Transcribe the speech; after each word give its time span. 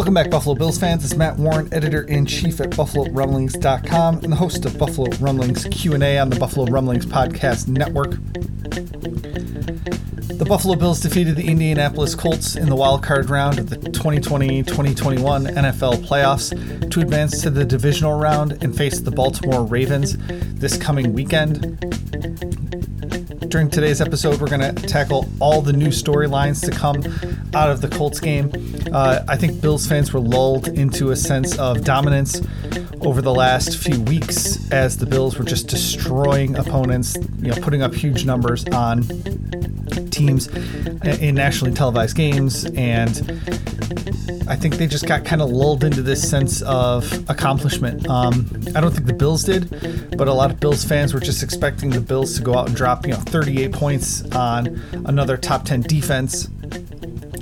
Welcome 0.00 0.14
back, 0.14 0.30
Buffalo 0.30 0.54
Bills 0.54 0.78
fans. 0.78 1.04
It's 1.04 1.14
Matt 1.14 1.36
Warren, 1.36 1.68
editor 1.74 2.00
in 2.04 2.24
chief 2.24 2.58
at 2.62 2.70
BuffaloRumblings.com 2.70 4.20
and 4.24 4.32
the 4.32 4.36
host 4.36 4.64
of 4.64 4.78
Buffalo 4.78 5.14
Rumblings 5.18 5.66
Q&A 5.66 6.18
on 6.18 6.30
the 6.30 6.38
Buffalo 6.38 6.64
Rumblings 6.72 7.04
Podcast 7.04 7.68
Network. 7.68 8.12
The 10.38 10.46
Buffalo 10.48 10.74
Bills 10.74 11.00
defeated 11.00 11.36
the 11.36 11.46
Indianapolis 11.46 12.14
Colts 12.14 12.56
in 12.56 12.70
the 12.70 12.76
wild 12.76 13.02
card 13.02 13.28
round 13.28 13.58
of 13.58 13.68
the 13.68 13.76
2020-2021 13.76 15.54
NFL 15.54 15.96
playoffs 16.06 16.90
to 16.90 17.00
advance 17.00 17.42
to 17.42 17.50
the 17.50 17.66
divisional 17.66 18.18
round 18.18 18.52
and 18.64 18.74
face 18.74 19.00
the 19.00 19.10
Baltimore 19.10 19.66
Ravens 19.66 20.16
this 20.54 20.78
coming 20.78 21.12
weekend. 21.12 21.76
During 23.50 23.68
today's 23.68 24.00
episode, 24.00 24.40
we're 24.40 24.46
going 24.46 24.60
to 24.60 24.86
tackle 24.86 25.28
all 25.40 25.60
the 25.60 25.72
new 25.72 25.88
storylines 25.88 26.64
to 26.64 26.70
come 26.70 27.02
out 27.52 27.68
of 27.68 27.80
the 27.80 27.88
Colts 27.88 28.20
game. 28.20 28.52
Uh, 28.92 29.24
I 29.26 29.36
think 29.36 29.60
Bills 29.60 29.88
fans 29.88 30.12
were 30.12 30.20
lulled 30.20 30.68
into 30.68 31.10
a 31.10 31.16
sense 31.16 31.58
of 31.58 31.82
dominance 31.82 32.40
over 33.00 33.20
the 33.20 33.34
last 33.34 33.76
few 33.76 34.00
weeks 34.02 34.70
as 34.70 34.98
the 34.98 35.06
Bills 35.06 35.36
were 35.36 35.44
just 35.44 35.66
destroying 35.66 36.54
opponents, 36.54 37.16
you 37.40 37.50
know, 37.50 37.56
putting 37.60 37.82
up 37.82 37.92
huge 37.92 38.24
numbers 38.24 38.64
on 38.66 39.02
teams 40.20 40.48
in 41.20 41.34
nationally 41.34 41.72
televised 41.72 42.16
games 42.16 42.66
and 42.76 43.40
I 44.46 44.56
think 44.56 44.76
they 44.76 44.86
just 44.86 45.06
got 45.06 45.24
kind 45.24 45.40
of 45.40 45.50
lulled 45.50 45.84
into 45.84 46.02
this 46.02 46.28
sense 46.28 46.60
of 46.62 47.30
accomplishment. 47.30 48.08
Um, 48.08 48.50
I 48.74 48.80
don't 48.80 48.90
think 48.90 49.06
the 49.06 49.14
Bills 49.14 49.44
did, 49.44 49.70
but 50.18 50.28
a 50.28 50.32
lot 50.32 50.50
of 50.50 50.58
Bills 50.60 50.84
fans 50.84 51.14
were 51.14 51.20
just 51.20 51.42
expecting 51.42 51.90
the 51.90 52.00
Bills 52.00 52.36
to 52.36 52.42
go 52.42 52.54
out 52.54 52.66
and 52.66 52.76
drop, 52.76 53.06
you 53.06 53.12
know, 53.12 53.18
38 53.18 53.72
points 53.72 54.22
on 54.32 54.80
another 55.06 55.36
top 55.36 55.64
10 55.64 55.82
defense 55.82 56.48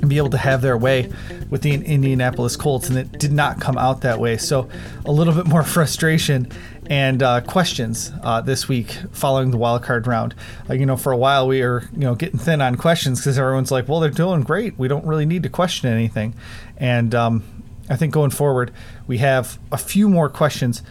be 0.09 0.17
able 0.17 0.29
to 0.31 0.37
have 0.37 0.61
their 0.61 0.77
way 0.77 1.11
with 1.49 1.61
the 1.61 1.73
Indianapolis 1.73 2.55
Colts, 2.55 2.89
and 2.89 2.97
it 2.97 3.11
did 3.13 3.31
not 3.31 3.59
come 3.59 3.77
out 3.77 4.01
that 4.01 4.19
way. 4.19 4.37
So, 4.37 4.69
a 5.05 5.11
little 5.11 5.33
bit 5.33 5.47
more 5.47 5.63
frustration 5.77 6.51
and 6.89 7.21
uh, 7.21 7.41
questions 7.41 8.11
uh, 8.23 8.41
this 8.41 8.67
week 8.67 8.97
following 9.11 9.51
the 9.51 9.57
wild 9.57 9.83
card 9.83 10.07
round. 10.07 10.33
Uh, 10.69 10.73
you 10.73 10.85
know, 10.85 10.97
for 10.97 11.11
a 11.11 11.17
while 11.17 11.47
we 11.47 11.61
were 11.61 11.83
you 11.93 11.99
know 11.99 12.15
getting 12.15 12.39
thin 12.39 12.61
on 12.61 12.75
questions 12.75 13.19
because 13.19 13.37
everyone's 13.37 13.71
like, 13.71 13.87
"Well, 13.87 13.99
they're 13.99 14.09
doing 14.09 14.41
great. 14.41 14.77
We 14.77 14.87
don't 14.87 15.05
really 15.05 15.25
need 15.25 15.43
to 15.43 15.49
question 15.49 15.91
anything." 15.91 16.33
And 16.77 17.13
um, 17.13 17.43
I 17.89 17.95
think 17.95 18.13
going 18.13 18.31
forward, 18.31 18.71
we 19.07 19.19
have 19.19 19.59
a 19.71 19.77
few 19.77 20.09
more 20.09 20.29
questions 20.29 20.81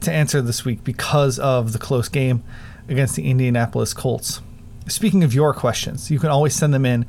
to 0.00 0.12
answer 0.12 0.40
this 0.40 0.64
week 0.64 0.84
because 0.84 1.38
of 1.38 1.72
the 1.72 1.78
close 1.78 2.08
game 2.08 2.42
against 2.88 3.16
the 3.16 3.28
Indianapolis 3.28 3.92
Colts. 3.92 4.40
Speaking 4.86 5.22
of 5.22 5.34
your 5.34 5.52
questions, 5.52 6.10
you 6.10 6.18
can 6.18 6.30
always 6.30 6.54
send 6.54 6.72
them 6.72 6.86
in 6.86 7.04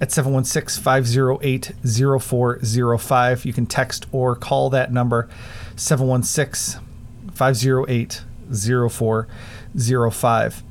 at 0.00 0.10
716 0.10 0.82
508 0.82 1.72
0405. 1.84 3.44
You 3.44 3.52
can 3.52 3.66
text 3.66 4.06
or 4.12 4.34
call 4.34 4.70
that 4.70 4.92
number 4.92 5.28
716 5.76 6.82
508 7.32 8.22
0405. 8.52 10.62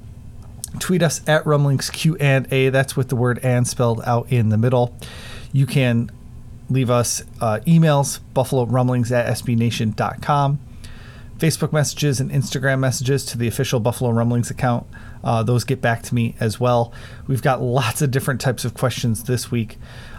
Tweet 0.77 1.01
us 1.01 1.21
at 1.27 1.45
Rumblings 1.45 1.89
Q 1.89 2.15
and 2.17 2.51
A. 2.53 2.69
That's 2.69 2.95
with 2.95 3.09
the 3.09 3.15
word 3.15 3.39
and 3.43 3.67
spelled 3.67 4.01
out 4.05 4.31
in 4.31 4.49
the 4.49 4.57
middle. 4.57 4.95
You 5.51 5.65
can 5.65 6.11
leave 6.69 6.91
us 6.91 7.23
uh, 7.41 7.59
emails, 7.65 8.19
buffalo 8.33 8.65
rumblings 8.65 9.11
at 9.11 9.25
sbnation.com, 9.37 10.59
Facebook 11.39 11.71
messages, 11.71 12.19
and 12.19 12.29
Instagram 12.31 12.79
messages 12.79 13.25
to 13.25 13.37
the 13.37 13.47
official 13.47 13.79
Buffalo 13.79 14.11
Rumblings 14.11 14.51
account. 14.51 14.85
Uh, 15.23 15.41
those 15.41 15.63
get 15.63 15.81
back 15.81 16.03
to 16.03 16.15
me 16.15 16.35
as 16.39 16.59
well. 16.59 16.93
We've 17.27 17.41
got 17.41 17.61
lots 17.61 18.01
of 18.01 18.11
different 18.11 18.41
types 18.41 18.65
of 18.65 18.73
questions 18.73 19.23
this 19.23 19.49
week. 19.49 19.77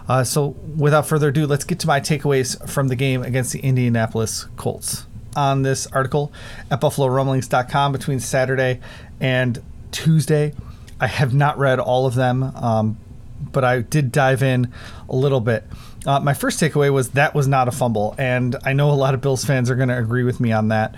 Uh, 0.09 0.23
so, 0.23 0.49
without 0.75 1.07
further 1.07 1.29
ado, 1.29 1.45
let's 1.45 1.63
get 1.63 1.79
to 1.79 1.87
my 1.87 1.99
takeaways 1.99 2.67
from 2.67 2.87
the 2.87 2.95
game 2.95 3.21
against 3.21 3.53
the 3.53 3.59
Indianapolis 3.59 4.47
Colts. 4.57 5.05
On 5.35 5.61
this 5.61 5.87
article 5.87 6.33
at 6.69 6.81
BuffaloRumblings.com 6.81 7.91
between 7.93 8.19
Saturday 8.19 8.81
and 9.19 9.63
Tuesday, 9.91 10.53
I 10.99 11.07
have 11.07 11.33
not 11.33 11.57
read 11.57 11.79
all 11.79 12.05
of 12.05 12.15
them, 12.15 12.43
um, 12.43 12.97
but 13.39 13.63
I 13.63 13.81
did 13.81 14.11
dive 14.11 14.43
in 14.43 14.73
a 15.07 15.15
little 15.15 15.39
bit. 15.39 15.63
Uh, 16.05 16.19
my 16.19 16.33
first 16.33 16.59
takeaway 16.59 16.91
was 16.91 17.11
that 17.11 17.35
was 17.35 17.47
not 17.47 17.67
a 17.67 17.71
fumble, 17.71 18.15
and 18.17 18.55
I 18.63 18.73
know 18.73 18.89
a 18.89 18.93
lot 18.93 19.13
of 19.13 19.21
Bills 19.21 19.45
fans 19.45 19.69
are 19.69 19.75
going 19.75 19.89
to 19.89 19.97
agree 19.97 20.23
with 20.23 20.39
me 20.39 20.51
on 20.51 20.69
that. 20.69 20.95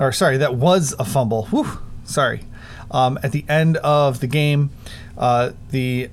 Or 0.00 0.12
sorry, 0.12 0.38
that 0.38 0.54
was 0.54 0.94
a 0.98 1.04
fumble. 1.04 1.46
Whew, 1.46 1.78
sorry. 2.04 2.42
Um, 2.90 3.18
at 3.22 3.32
the 3.32 3.44
end 3.48 3.76
of 3.78 4.20
the 4.20 4.26
game, 4.26 4.70
uh, 5.16 5.52
the 5.70 6.10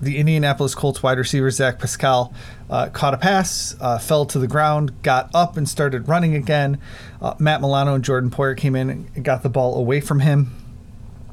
the 0.00 0.18
Indianapolis 0.18 0.74
Colts 0.74 1.02
wide 1.02 1.18
receiver 1.18 1.50
Zach 1.50 1.78
Pascal 1.78 2.34
uh, 2.68 2.88
caught 2.88 3.14
a 3.14 3.16
pass, 3.16 3.74
uh, 3.80 3.98
fell 3.98 4.26
to 4.26 4.38
the 4.38 4.46
ground, 4.46 5.02
got 5.02 5.30
up 5.34 5.56
and 5.56 5.68
started 5.68 6.08
running 6.08 6.34
again. 6.34 6.78
Uh, 7.22 7.34
Matt 7.38 7.60
Milano 7.60 7.94
and 7.94 8.04
Jordan 8.04 8.30
Poyer 8.30 8.56
came 8.56 8.76
in 8.76 8.90
and 8.90 9.24
got 9.24 9.42
the 9.42 9.48
ball 9.48 9.76
away 9.76 10.00
from 10.00 10.20
him, 10.20 10.52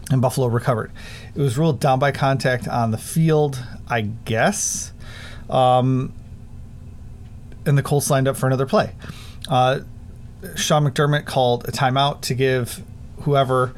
and 0.09 0.21
Buffalo 0.21 0.47
recovered. 0.47 0.91
It 1.35 1.41
was 1.41 1.57
ruled 1.57 1.79
down 1.79 1.99
by 1.99 2.11
contact 2.11 2.67
on 2.67 2.91
the 2.91 2.97
field, 2.97 3.61
I 3.89 4.01
guess. 4.01 4.93
Um, 5.50 6.13
and 7.66 7.78
the 7.78 7.84
Colts 7.84 8.09
lined 8.09 8.28
up 8.28 8.38
for 8.38 8.47
another 8.47 8.66
play. 8.66 8.94
Uh, 9.50 9.79
Sean 10.56 10.90
McDermott 10.90 11.25
called 11.25 11.68
a 11.68 11.72
timeout 11.72 12.22
to 12.22 12.34
give 12.34 12.81
whoever 13.22 13.74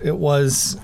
it 0.00 0.16
was 0.16 0.78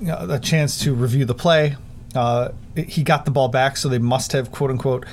you 0.00 0.06
know, 0.06 0.26
a 0.30 0.38
chance 0.38 0.78
to 0.80 0.94
review 0.94 1.24
the 1.24 1.34
play. 1.34 1.76
Uh, 2.14 2.50
he 2.76 3.02
got 3.02 3.24
the 3.24 3.30
ball 3.30 3.48
back, 3.48 3.76
so 3.76 3.88
they 3.88 3.98
must 3.98 4.32
have 4.32 4.52
quote 4.52 4.70
unquote 4.70 5.04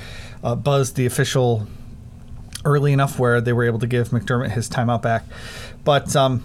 uh, 0.44 0.54
buzzed 0.54 0.96
the 0.96 1.06
official 1.06 1.66
early 2.64 2.92
enough 2.92 3.18
where 3.18 3.40
they 3.40 3.52
were 3.52 3.64
able 3.64 3.78
to 3.78 3.86
give 3.86 4.08
McDermott 4.08 4.50
his 4.52 4.68
timeout 4.68 5.02
back. 5.02 5.24
But 5.84 6.14
um, 6.16 6.44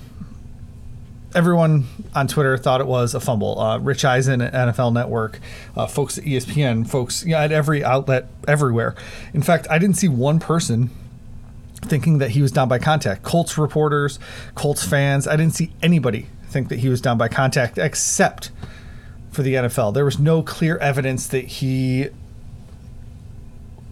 everyone 1.34 1.86
on 2.16 2.28
Twitter 2.28 2.58
thought 2.58 2.82
it 2.82 2.88
was 2.88 3.14
a 3.14 3.20
fumble. 3.20 3.60
Uh, 3.60 3.78
Rich 3.80 4.06
Eisen 4.06 4.42
at 4.42 4.54
NFL 4.54 4.94
Network, 4.94 5.40
uh, 5.76 5.88
folks 5.88 6.18
at 6.18 6.24
ESPN, 6.24 6.88
folks 6.88 7.24
you 7.24 7.32
know, 7.32 7.38
at 7.38 7.52
every 7.52 7.84
outlet 7.84 8.28
everywhere. 8.48 8.96
In 9.34 9.42
fact, 9.42 9.68
I 9.70 9.78
didn't 9.78 9.98
see 9.98 10.08
one 10.08 10.40
person 10.40 10.90
thinking 11.84 12.20
that 12.20 12.32
he 12.32 12.42
was 12.42 12.52
down 12.52 12.68
by 12.68 12.80
contact. 12.80 13.24
Colts 13.24 13.58
reporters, 13.58 14.20
Colts 14.56 14.86
fans, 14.86 15.28
I 15.28 15.36
didn't 15.36 15.56
see 15.56 15.74
anybody 15.82 16.28
think 16.48 16.70
that 16.70 16.80
he 16.80 16.90
was 16.90 17.02
down 17.02 17.18
by 17.18 17.28
contact 17.28 17.78
except 17.78 18.52
for 19.32 19.42
the 19.42 19.56
NFL. 19.56 19.94
There 19.94 20.06
was 20.06 20.20
no 20.20 20.44
clear 20.44 20.78
evidence 20.78 21.28
that 21.28 21.46
he 21.46 22.10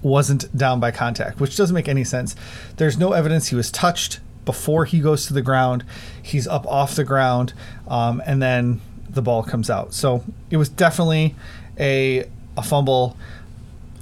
wasn't 0.01 0.55
down 0.55 0.79
by 0.79 0.91
contact, 0.91 1.39
which 1.39 1.55
doesn't 1.55 1.73
make 1.73 1.87
any 1.87 2.03
sense. 2.03 2.35
There's 2.77 2.97
no 2.97 3.13
evidence 3.13 3.47
he 3.47 3.55
was 3.55 3.71
touched 3.71 4.19
before 4.49 4.83
he 4.83 4.99
goes 4.99 5.27
to 5.27 5.33
the 5.33 5.43
ground. 5.43 5.85
He's 6.23 6.47
up 6.47 6.65
off 6.65 6.95
the 6.95 7.03
ground, 7.03 7.53
um, 7.87 8.19
and 8.25 8.41
then 8.41 8.81
the 9.07 9.21
ball 9.21 9.43
comes 9.43 9.69
out. 9.69 9.93
So 9.93 10.23
it 10.49 10.57
was 10.57 10.69
definitely 10.69 11.35
a 11.79 12.27
a 12.57 12.63
fumble. 12.63 13.15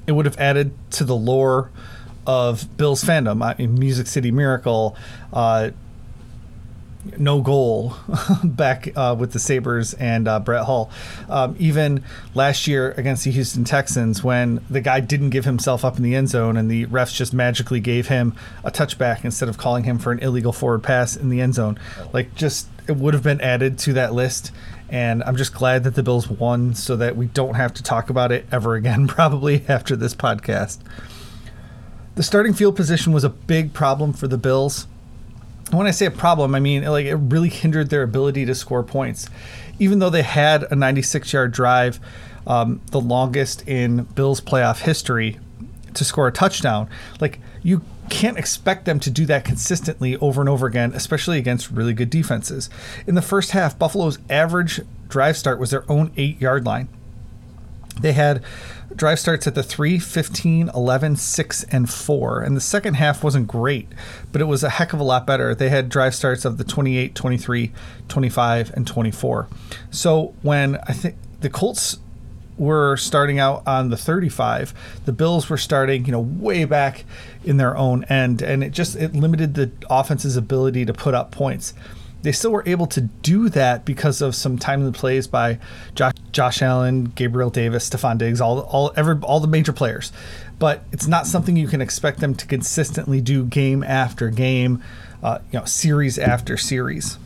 It 0.07 0.13
would 0.13 0.25
have 0.25 0.38
added 0.39 0.71
to 0.91 1.03
the 1.03 1.17
lore 1.17 1.69
of 2.25 2.77
Bill's 2.77 3.03
fandom. 3.03 3.44
I 3.44 3.55
mean, 3.57 3.77
Music 3.77 4.07
City 4.07 4.31
Miracle, 4.31 4.95
uh, 5.33 5.71
no 7.18 7.42
goal 7.42 7.95
back 8.44 8.89
uh, 8.95 9.15
with 9.18 9.33
the 9.33 9.39
Sabres 9.39 9.94
and 9.95 10.27
uh, 10.27 10.39
Brett 10.39 10.65
Hull. 10.65 10.89
Um, 11.30 11.56
even 11.59 12.04
last 12.33 12.68
year 12.68 12.92
against 12.92 13.24
the 13.24 13.31
Houston 13.31 13.63
Texans, 13.63 14.24
when 14.24 14.63
the 14.69 14.81
guy 14.81 15.00
didn't 15.00 15.30
give 15.30 15.45
himself 15.45 15.86
up 15.86 15.98
in 15.98 16.04
the 16.04 16.15
end 16.15 16.30
zone 16.30 16.57
and 16.57 16.69
the 16.69 16.86
refs 16.88 17.13
just 17.13 17.33
magically 17.33 17.80
gave 17.80 18.07
him 18.07 18.36
a 18.63 18.71
touchback 18.71 19.24
instead 19.24 19.50
of 19.50 19.57
calling 19.57 19.83
him 19.83 20.00
for 20.00 20.12
an 20.12 20.19
illegal 20.19 20.51
forward 20.51 20.83
pass 20.83 21.15
in 21.15 21.30
the 21.30 21.42
end 21.42 21.56
zone. 21.56 21.80
Like, 22.13 22.36
just 22.36 22.68
it 22.88 22.95
would 22.95 23.13
have 23.13 23.24
been 23.24 23.42
added 23.42 23.77
to 23.80 23.94
that 23.94 24.13
list 24.13 24.51
And 24.89 25.21
I'm 25.24 25.36
just 25.36 25.54
glad 25.54 25.83
that 25.83 25.95
the 25.95 26.04
Bills 26.04 26.30
won 26.30 26.74
so 26.74 26.95
that 26.95 27.18
we 27.18 27.25
don't 27.25 27.56
have 27.56 27.74
to 27.74 27.83
talk 27.83 28.09
about 28.09 28.31
it 28.31 28.45
ever 28.51 28.75
again, 28.75 29.07
probably 29.07 29.65
after 29.68 29.95
this 29.95 30.15
podcast. 30.15 30.80
The 32.15 32.24
starting 32.24 32.54
field 32.54 32.75
position 32.75 33.13
was 33.13 33.24
a 33.24 33.30
big 33.30 33.74
problem 33.74 34.13
for 34.13 34.27
the 34.27 34.38
Bills. 34.38 34.88
When 35.71 35.85
I 35.85 35.91
say 35.91 36.05
a 36.05 36.11
problem, 36.11 36.55
I 36.55 36.59
mean 36.59 36.83
like 36.85 37.05
it 37.05 37.15
really 37.15 37.49
hindered 37.49 37.89
their 37.89 38.03
ability 38.03 38.45
to 38.45 38.55
score 38.55 38.83
points. 38.83 39.29
Even 39.79 39.99
though 39.99 40.09
they 40.09 40.23
had 40.23 40.63
a 40.71 40.75
96 40.75 41.31
yard 41.33 41.51
drive, 41.51 41.99
um, 42.45 42.81
the 42.91 43.01
longest 43.01 43.67
in 43.67 44.03
Bills 44.03 44.39
playoff 44.39 44.79
history, 44.79 45.39
to 45.93 46.05
score 46.05 46.27
a 46.27 46.31
touchdown, 46.31 46.89
like 47.19 47.39
you 47.63 47.81
can't 48.09 48.37
expect 48.37 48.85
them 48.85 48.99
to 49.01 49.09
do 49.09 49.25
that 49.25 49.43
consistently 49.43 50.15
over 50.17 50.41
and 50.41 50.49
over 50.49 50.65
again, 50.65 50.93
especially 50.93 51.37
against 51.37 51.69
really 51.71 51.93
good 51.93 52.09
defenses. 52.09 52.69
In 53.05 53.15
the 53.15 53.21
first 53.21 53.51
half, 53.51 53.77
Buffalo's 53.77 54.19
average 54.29 54.79
drive 55.09 55.37
start 55.37 55.59
was 55.59 55.71
their 55.71 55.89
own 55.91 56.11
eight 56.15 56.39
yard 56.39 56.65
line. 56.65 56.87
They 58.01 58.13
had 58.13 58.44
drive 58.95 59.19
starts 59.19 59.47
at 59.47 59.55
the 59.55 59.63
3, 59.63 59.99
15, 59.99 60.69
11, 60.73 61.15
6, 61.15 61.63
and 61.65 61.89
4. 61.89 62.41
And 62.41 62.55
the 62.55 62.61
second 62.61 62.95
half 62.95 63.23
wasn't 63.23 63.47
great, 63.47 63.88
but 64.31 64.41
it 64.41 64.45
was 64.45 64.63
a 64.63 64.69
heck 64.69 64.94
of 64.94 64.99
a 64.99 65.03
lot 65.03 65.27
better. 65.27 65.53
They 65.53 65.69
had 65.69 65.89
drive 65.89 66.15
starts 66.15 66.45
of 66.45 66.57
the 66.57 66.63
28, 66.63 67.15
23, 67.15 67.71
25, 68.07 68.73
and 68.73 68.88
24. 68.88 69.47
So 69.91 70.33
when 70.41 70.77
I 70.88 70.94
think 70.94 71.15
the 71.41 71.49
Colts 71.49 71.97
were 72.57 72.97
starting 72.97 73.38
out 73.38 73.61
on 73.67 73.89
the 73.89 73.97
35 73.97 74.73
the 75.05 75.11
bills 75.11 75.47
were 75.47 75.57
starting 75.57 76.05
you 76.05 76.11
know 76.11 76.19
way 76.19 76.65
back 76.65 77.05
in 77.44 77.57
their 77.57 77.77
own 77.77 78.03
end 78.05 78.41
and 78.41 78.63
it 78.63 78.71
just 78.71 78.95
it 78.95 79.13
limited 79.13 79.53
the 79.53 79.69
offense's 79.91 80.35
ability 80.35 80.83
to 80.83 80.91
put 80.91 81.13
up 81.13 81.29
points 81.29 81.75
they 82.23 82.31
still 82.31 82.51
were 82.51 82.63
able 82.65 82.87
to 82.87 83.01
do 83.01 83.49
that 83.49 83.85
because 83.85 84.21
of 84.21 84.35
some 84.35 84.57
timely 84.57 84.91
plays 84.91 85.27
by 85.27 85.59
Josh, 85.95 86.13
Josh 86.31 86.61
Allen, 86.61 87.05
Gabriel 87.15 87.49
Davis, 87.49 87.89
Stefon 87.89 88.17
Diggs, 88.17 88.41
all 88.41 88.61
all 88.61 88.91
every 88.95 89.15
all 89.21 89.39
the 89.39 89.47
major 89.47 89.73
players. 89.73 90.11
But 90.59 90.83
it's 90.91 91.07
not 91.07 91.27
something 91.27 91.55
you 91.55 91.67
can 91.67 91.81
expect 91.81 92.19
them 92.19 92.33
to 92.35 92.47
consistently 92.47 93.21
do 93.21 93.45
game 93.45 93.83
after 93.83 94.29
game, 94.29 94.83
uh, 95.21 95.39
you 95.51 95.59
know, 95.59 95.65
series 95.65 96.17
after 96.17 96.57
series. 96.57 97.19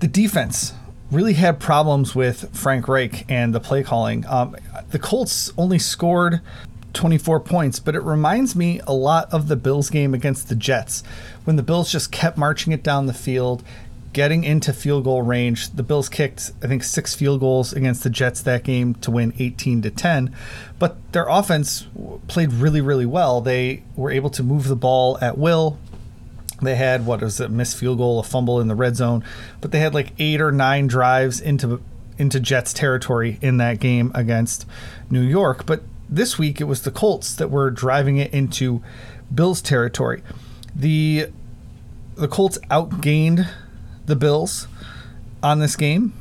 The 0.00 0.08
defense 0.08 0.74
really 1.10 1.34
had 1.34 1.58
problems 1.58 2.14
with 2.14 2.54
Frank 2.56 2.86
Reich 2.88 3.30
and 3.30 3.54
the 3.54 3.60
play 3.60 3.82
calling. 3.82 4.24
Um, 4.26 4.56
the 4.90 4.98
Colts 4.98 5.52
only 5.58 5.78
scored 5.78 6.40
24 6.92 7.40
points, 7.40 7.78
but 7.78 7.94
it 7.94 8.02
reminds 8.02 8.56
me 8.56 8.80
a 8.86 8.92
lot 8.92 9.32
of 9.32 9.48
the 9.48 9.56
Bills 9.56 9.90
game 9.90 10.14
against 10.14 10.48
the 10.48 10.54
Jets 10.54 11.02
when 11.44 11.56
the 11.56 11.62
Bills 11.62 11.90
just 11.90 12.12
kept 12.12 12.36
marching 12.36 12.72
it 12.72 12.82
down 12.82 13.06
the 13.06 13.14
field, 13.14 13.62
getting 14.12 14.44
into 14.44 14.72
field 14.72 15.04
goal 15.04 15.22
range. 15.22 15.70
The 15.70 15.82
Bills 15.82 16.08
kicked, 16.08 16.52
I 16.62 16.66
think, 16.66 16.82
six 16.82 17.14
field 17.14 17.40
goals 17.40 17.72
against 17.72 18.02
the 18.02 18.10
Jets 18.10 18.42
that 18.42 18.64
game 18.64 18.94
to 18.96 19.10
win 19.10 19.32
18 19.38 19.82
to 19.82 19.90
10, 19.90 20.34
but 20.78 20.96
their 21.12 21.26
offense 21.28 21.86
played 22.28 22.52
really, 22.52 22.80
really 22.80 23.06
well. 23.06 23.40
They 23.40 23.82
were 23.96 24.10
able 24.10 24.30
to 24.30 24.42
move 24.42 24.68
the 24.68 24.76
ball 24.76 25.18
at 25.20 25.38
will. 25.38 25.78
They 26.62 26.74
had 26.74 27.06
what 27.06 27.22
was 27.22 27.40
it, 27.40 27.50
missed 27.50 27.76
field 27.76 27.98
goal, 27.98 28.18
a 28.18 28.22
fumble 28.22 28.60
in 28.60 28.68
the 28.68 28.74
red 28.74 28.96
zone, 28.96 29.24
but 29.60 29.72
they 29.72 29.80
had 29.80 29.94
like 29.94 30.12
eight 30.18 30.40
or 30.40 30.52
nine 30.52 30.86
drives 30.86 31.40
into 31.40 31.80
into 32.18 32.38
Jets 32.38 32.74
territory 32.74 33.38
in 33.40 33.56
that 33.56 33.80
game 33.80 34.12
against 34.14 34.66
New 35.08 35.22
York. 35.22 35.64
But 35.64 35.82
this 36.10 36.38
week 36.38 36.60
it 36.60 36.64
was 36.64 36.82
the 36.82 36.90
Colts 36.90 37.34
that 37.36 37.50
were 37.50 37.70
driving 37.70 38.18
it 38.18 38.34
into 38.34 38.82
Bills 39.32 39.62
territory. 39.62 40.22
The 40.74 41.28
the 42.16 42.28
Colts 42.28 42.58
outgained 42.70 43.48
the 44.06 44.16
Bills 44.16 44.66
on 45.42 45.60
this 45.60 45.76
game. 45.76 46.12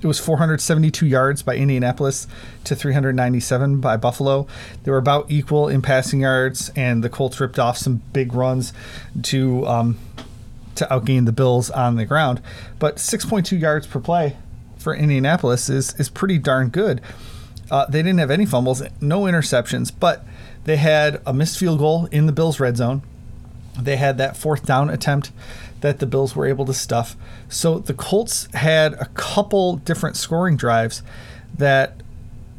It 0.00 0.06
was 0.06 0.18
472 0.18 1.04
yards 1.04 1.42
by 1.42 1.56
Indianapolis 1.56 2.26
to 2.64 2.74
397 2.74 3.80
by 3.80 3.98
Buffalo. 3.98 4.46
They 4.82 4.90
were 4.90 4.96
about 4.96 5.30
equal 5.30 5.68
in 5.68 5.82
passing 5.82 6.20
yards, 6.20 6.70
and 6.74 7.04
the 7.04 7.10
Colts 7.10 7.38
ripped 7.38 7.58
off 7.58 7.76
some 7.76 8.00
big 8.14 8.32
runs 8.32 8.72
to 9.24 9.66
um, 9.66 9.98
to 10.76 10.86
outgain 10.86 11.26
the 11.26 11.32
Bills 11.32 11.70
on 11.70 11.96
the 11.96 12.06
ground. 12.06 12.40
But 12.78 12.96
6.2 12.96 13.60
yards 13.60 13.86
per 13.86 14.00
play 14.00 14.36
for 14.80 14.94
Indianapolis 14.94 15.68
is 15.68 15.94
is 16.00 16.08
pretty 16.08 16.38
darn 16.38 16.68
good. 16.68 17.00
Uh, 17.70 17.86
they 17.86 18.02
didn't 18.02 18.18
have 18.18 18.30
any 18.30 18.46
fumbles, 18.46 18.82
no 19.00 19.22
interceptions, 19.22 19.92
but 19.98 20.24
they 20.64 20.76
had 20.76 21.20
a 21.24 21.32
missed 21.32 21.58
field 21.58 21.78
goal 21.78 22.06
in 22.10 22.26
the 22.26 22.32
Bills' 22.32 22.58
red 22.58 22.76
zone. 22.76 23.02
They 23.78 23.96
had 23.96 24.18
that 24.18 24.36
fourth 24.36 24.66
down 24.66 24.90
attempt 24.90 25.30
that 25.80 26.00
the 26.00 26.06
Bills 26.06 26.34
were 26.34 26.46
able 26.46 26.66
to 26.66 26.74
stuff. 26.74 27.16
So 27.48 27.78
the 27.78 27.94
Colts 27.94 28.48
had 28.54 28.94
a 28.94 29.06
couple 29.14 29.76
different 29.76 30.16
scoring 30.16 30.56
drives 30.56 31.02
that 31.56 32.02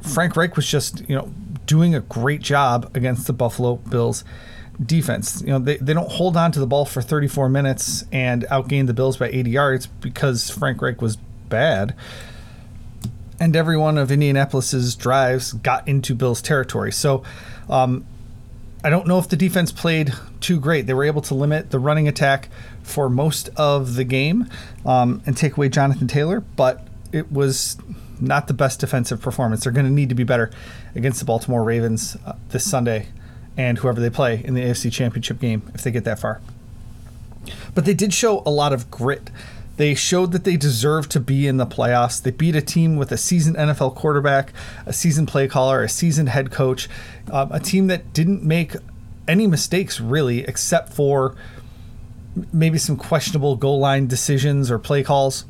Frank 0.01 0.35
Reich 0.35 0.55
was 0.55 0.67
just, 0.67 1.07
you 1.07 1.15
know, 1.15 1.31
doing 1.65 1.93
a 1.93 1.99
great 1.99 2.41
job 2.41 2.89
against 2.95 3.27
the 3.27 3.33
Buffalo 3.33 3.75
Bills 3.75 4.23
defense. 4.83 5.41
You 5.41 5.49
know, 5.49 5.59
they, 5.59 5.77
they 5.77 5.93
don't 5.93 6.11
hold 6.11 6.35
on 6.35 6.51
to 6.53 6.59
the 6.59 6.67
ball 6.67 6.85
for 6.85 7.01
34 7.01 7.49
minutes 7.49 8.05
and 8.11 8.43
outgain 8.49 8.87
the 8.87 8.93
Bills 8.93 9.17
by 9.17 9.29
80 9.29 9.51
yards 9.51 9.87
because 9.87 10.49
Frank 10.49 10.81
Reich 10.81 11.01
was 11.01 11.17
bad. 11.51 11.93
And 13.39 13.55
every 13.55 13.77
one 13.77 13.99
of 13.99 14.11
Indianapolis's 14.11 14.95
drives 14.95 15.53
got 15.53 15.87
into 15.87 16.15
Bills 16.15 16.41
territory. 16.41 16.91
So 16.91 17.23
um, 17.69 18.05
I 18.83 18.89
don't 18.89 19.05
know 19.05 19.19
if 19.19 19.29
the 19.29 19.35
defense 19.35 19.71
played 19.71 20.13
too 20.39 20.59
great. 20.59 20.87
They 20.87 20.93
were 20.95 21.03
able 21.03 21.21
to 21.23 21.35
limit 21.35 21.69
the 21.69 21.77
running 21.77 22.07
attack 22.07 22.49
for 22.81 23.09
most 23.09 23.49
of 23.55 23.95
the 23.95 24.03
game 24.03 24.47
um, 24.85 25.21
and 25.27 25.37
take 25.37 25.55
away 25.57 25.69
Jonathan 25.69 26.07
Taylor, 26.07 26.41
but 26.41 26.87
it 27.11 27.31
was 27.31 27.77
not 28.19 28.47
the 28.47 28.53
best 28.53 28.79
defensive 28.79 29.21
performance. 29.21 29.63
They're 29.63 29.73
going 29.73 29.85
to 29.85 29.91
need 29.91 30.09
to 30.09 30.15
be 30.15 30.23
better 30.23 30.51
against 30.95 31.19
the 31.19 31.25
Baltimore 31.25 31.63
Ravens 31.63 32.17
uh, 32.25 32.33
this 32.49 32.69
Sunday 32.69 33.07
and 33.57 33.77
whoever 33.79 33.99
they 33.99 34.09
play 34.09 34.41
in 34.43 34.53
the 34.53 34.61
AFC 34.61 34.91
Championship 34.91 35.39
game 35.39 35.69
if 35.73 35.83
they 35.83 35.91
get 35.91 36.03
that 36.05 36.19
far. 36.19 36.41
But 37.73 37.85
they 37.85 37.93
did 37.93 38.13
show 38.13 38.41
a 38.45 38.51
lot 38.51 38.73
of 38.73 38.89
grit. 38.91 39.29
They 39.81 39.95
showed 39.95 40.31
that 40.33 40.43
they 40.43 40.57
deserve 40.57 41.09
to 41.09 41.19
be 41.19 41.47
in 41.47 41.57
the 41.57 41.65
playoffs. 41.65 42.21
They 42.21 42.29
beat 42.29 42.55
a 42.55 42.61
team 42.61 42.97
with 42.97 43.11
a 43.11 43.17
seasoned 43.17 43.55
NFL 43.55 43.95
quarterback, 43.95 44.53
a 44.85 44.93
seasoned 44.93 45.27
play 45.27 45.47
caller, 45.47 45.81
a 45.81 45.89
seasoned 45.89 46.29
head 46.29 46.51
coach, 46.51 46.87
um, 47.31 47.51
a 47.51 47.59
team 47.59 47.87
that 47.87 48.13
didn't 48.13 48.43
make 48.43 48.75
any 49.27 49.47
mistakes 49.47 49.99
really, 49.99 50.41
except 50.41 50.93
for 50.93 51.35
maybe 52.53 52.77
some 52.77 52.95
questionable 52.95 53.55
goal 53.55 53.79
line 53.79 54.05
decisions 54.05 54.69
or 54.69 54.77
play 54.77 55.01
calls. 55.01 55.45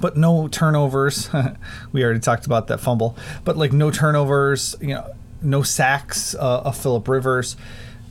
But 0.00 0.16
no 0.16 0.48
turnovers. 0.48 1.28
we 1.92 2.02
already 2.02 2.20
talked 2.20 2.46
about 2.46 2.68
that 2.68 2.80
fumble. 2.80 3.18
But 3.44 3.58
like 3.58 3.74
no 3.74 3.90
turnovers, 3.90 4.76
you 4.80 4.94
know, 4.94 5.14
no 5.42 5.62
sacks 5.62 6.34
uh, 6.34 6.62
of 6.64 6.74
Philip 6.78 7.06
Rivers. 7.06 7.58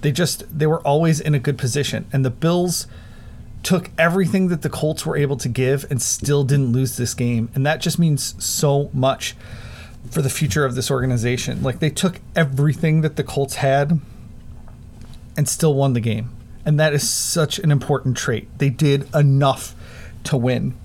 They 0.01 0.11
just 0.11 0.43
they 0.55 0.67
were 0.67 0.81
always 0.81 1.19
in 1.19 1.33
a 1.33 1.39
good 1.39 1.57
position, 1.57 2.05
and 2.13 2.23
the 2.23 2.29
Bills 2.29 2.85
took 3.63 3.89
everything 3.97 4.47
that 4.47 4.61
the 4.61 4.69
Colts 4.69 5.05
were 5.05 5.15
able 5.15 5.37
to 5.37 5.49
give 5.49 5.85
and 5.89 6.01
still 6.01 6.43
didn't 6.43 6.71
lose 6.71 6.97
this 6.97 7.13
game. 7.13 7.49
And 7.53 7.65
that 7.65 7.81
just 7.81 7.99
means 7.99 8.43
so 8.43 8.89
much 8.93 9.35
for 10.09 10.21
the 10.21 10.29
future 10.29 10.65
of 10.65 10.75
this 10.75 10.89
organization. 10.89 11.61
Like 11.61 11.79
they 11.79 11.89
took 11.89 12.19
everything 12.35 13.01
that 13.01 13.15
the 13.15 13.23
Colts 13.23 13.55
had 13.55 13.99
and 15.37 15.47
still 15.47 15.73
won 15.73 15.93
the 15.93 15.99
game. 15.99 16.31
And 16.65 16.79
that 16.79 16.93
is 16.93 17.07
such 17.07 17.59
an 17.59 17.71
important 17.71 18.17
trait. 18.17 18.47
They 18.57 18.69
did 18.69 19.13
enough 19.15 19.75
to 20.25 20.37
win. 20.37 20.75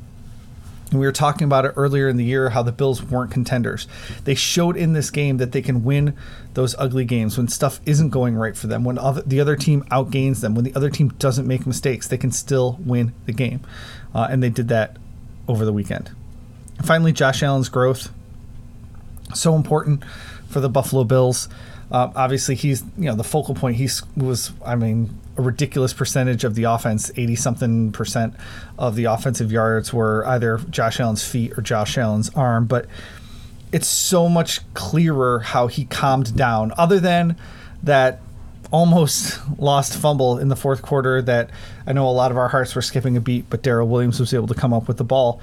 And 0.90 1.00
we 1.00 1.06
were 1.06 1.12
talking 1.12 1.44
about 1.44 1.64
it 1.64 1.72
earlier 1.76 2.08
in 2.08 2.16
the 2.16 2.24
year 2.24 2.50
how 2.50 2.62
the 2.62 2.70
Bills 2.70 3.02
weren't 3.02 3.32
contenders. 3.32 3.88
They 4.24 4.36
showed 4.36 4.76
in 4.76 4.92
this 4.92 5.10
game 5.10 5.38
that 5.38 5.50
they 5.50 5.62
can 5.62 5.82
win 5.82 6.16
those 6.54 6.76
ugly 6.78 7.04
games 7.04 7.36
when 7.36 7.48
stuff 7.48 7.80
isn't 7.84 8.10
going 8.10 8.36
right 8.36 8.56
for 8.56 8.68
them, 8.68 8.84
when 8.84 8.96
the 9.26 9.40
other 9.40 9.56
team 9.56 9.82
outgains 9.90 10.40
them, 10.40 10.54
when 10.54 10.64
the 10.64 10.74
other 10.74 10.90
team 10.90 11.08
doesn't 11.18 11.46
make 11.46 11.66
mistakes, 11.66 12.06
they 12.06 12.16
can 12.16 12.30
still 12.30 12.78
win 12.84 13.12
the 13.26 13.32
game. 13.32 13.60
Uh, 14.14 14.28
and 14.30 14.42
they 14.42 14.48
did 14.48 14.68
that 14.68 14.96
over 15.48 15.64
the 15.64 15.72
weekend. 15.72 16.10
And 16.78 16.86
finally, 16.86 17.12
Josh 17.12 17.42
Allen's 17.42 17.68
growth. 17.68 18.12
So 19.34 19.56
important 19.56 20.04
for 20.48 20.60
the 20.60 20.68
Buffalo 20.68 21.02
Bills. 21.02 21.48
Uh, 21.90 22.10
obviously, 22.14 22.54
he's 22.54 22.82
you 22.96 23.06
know 23.06 23.14
the 23.14 23.24
focal 23.24 23.54
point. 23.54 23.76
He 23.76 23.88
was, 24.16 24.52
I 24.64 24.76
mean, 24.76 25.18
a 25.36 25.42
ridiculous 25.42 25.92
percentage 25.92 26.44
of 26.44 26.54
the 26.54 26.64
offense, 26.64 27.10
eighty 27.16 27.36
something 27.36 27.92
percent 27.92 28.34
of 28.78 28.96
the 28.96 29.04
offensive 29.04 29.52
yards 29.52 29.92
were 29.92 30.26
either 30.26 30.58
Josh 30.70 31.00
Allen's 31.00 31.26
feet 31.26 31.56
or 31.56 31.62
Josh 31.62 31.98
Allen's 31.98 32.30
arm. 32.30 32.66
But 32.66 32.86
it's 33.72 33.88
so 33.88 34.28
much 34.28 34.60
clearer 34.74 35.40
how 35.40 35.66
he 35.66 35.84
calmed 35.84 36.36
down. 36.36 36.72
Other 36.78 37.00
than 37.00 37.36
that 37.82 38.20
almost 38.70 39.40
lost 39.58 39.96
fumble 39.96 40.38
in 40.38 40.48
the 40.48 40.56
fourth 40.56 40.82
quarter, 40.82 41.20
that 41.22 41.50
I 41.86 41.92
know 41.92 42.08
a 42.08 42.10
lot 42.10 42.30
of 42.30 42.36
our 42.36 42.48
hearts 42.48 42.74
were 42.74 42.82
skipping 42.82 43.16
a 43.16 43.20
beat, 43.20 43.46
but 43.50 43.62
Daryl 43.62 43.88
Williams 43.88 44.20
was 44.20 44.32
able 44.34 44.48
to 44.48 44.54
come 44.54 44.72
up 44.72 44.88
with 44.88 44.96
the 44.96 45.04
ball 45.04 45.40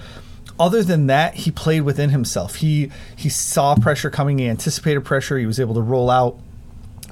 other 0.60 0.84
than 0.84 1.08
that, 1.08 1.34
he 1.34 1.52
played 1.52 1.82
within 1.82 2.10
himself. 2.10 2.56
He 2.56 2.92
he 3.16 3.30
saw 3.30 3.76
pressure 3.76 4.10
coming, 4.10 4.38
he 4.40 4.48
anticipated 4.48 5.02
pressure, 5.02 5.38
he 5.38 5.46
was 5.46 5.60
able 5.60 5.74
to 5.76 5.82
roll 5.82 6.10
out 6.10 6.38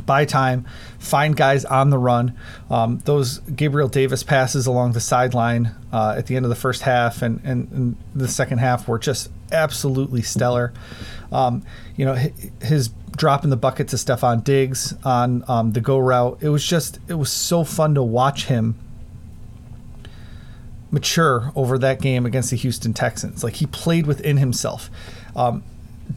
buy 0.05 0.25
time, 0.25 0.65
find 0.99 1.35
guys 1.35 1.65
on 1.65 1.89
the 1.89 1.97
run. 1.97 2.37
Um, 2.69 2.99
those 3.05 3.39
Gabriel 3.39 3.87
Davis 3.87 4.23
passes 4.23 4.67
along 4.67 4.93
the 4.93 4.99
sideline 4.99 5.75
uh, 5.91 6.15
at 6.17 6.27
the 6.27 6.35
end 6.35 6.45
of 6.45 6.49
the 6.49 6.55
first 6.55 6.83
half 6.83 7.21
and, 7.21 7.41
and, 7.43 7.71
and, 7.71 7.97
the 8.13 8.27
second 8.27 8.57
half 8.57 8.87
were 8.87 8.99
just 8.99 9.29
absolutely 9.51 10.21
stellar. 10.21 10.73
Um, 11.31 11.63
you 11.95 12.05
know, 12.05 12.15
his 12.61 12.89
drop 13.15 13.43
in 13.43 13.49
the 13.49 13.57
bucket 13.57 13.87
to 13.89 13.95
Stefon 13.95 14.43
Diggs 14.43 14.93
on 15.03 15.43
um, 15.47 15.71
the 15.71 15.81
go 15.81 15.97
route, 15.97 16.37
it 16.41 16.49
was 16.49 16.65
just, 16.65 16.99
it 17.07 17.15
was 17.15 17.31
so 17.31 17.63
fun 17.63 17.95
to 17.95 18.03
watch 18.03 18.45
him 18.45 18.75
mature 20.91 21.51
over 21.55 21.77
that 21.77 22.01
game 22.01 22.25
against 22.25 22.51
the 22.51 22.57
Houston 22.57 22.93
Texans. 22.93 23.43
Like 23.43 23.55
he 23.55 23.65
played 23.65 24.05
within 24.05 24.37
himself. 24.37 24.89
Um, 25.35 25.63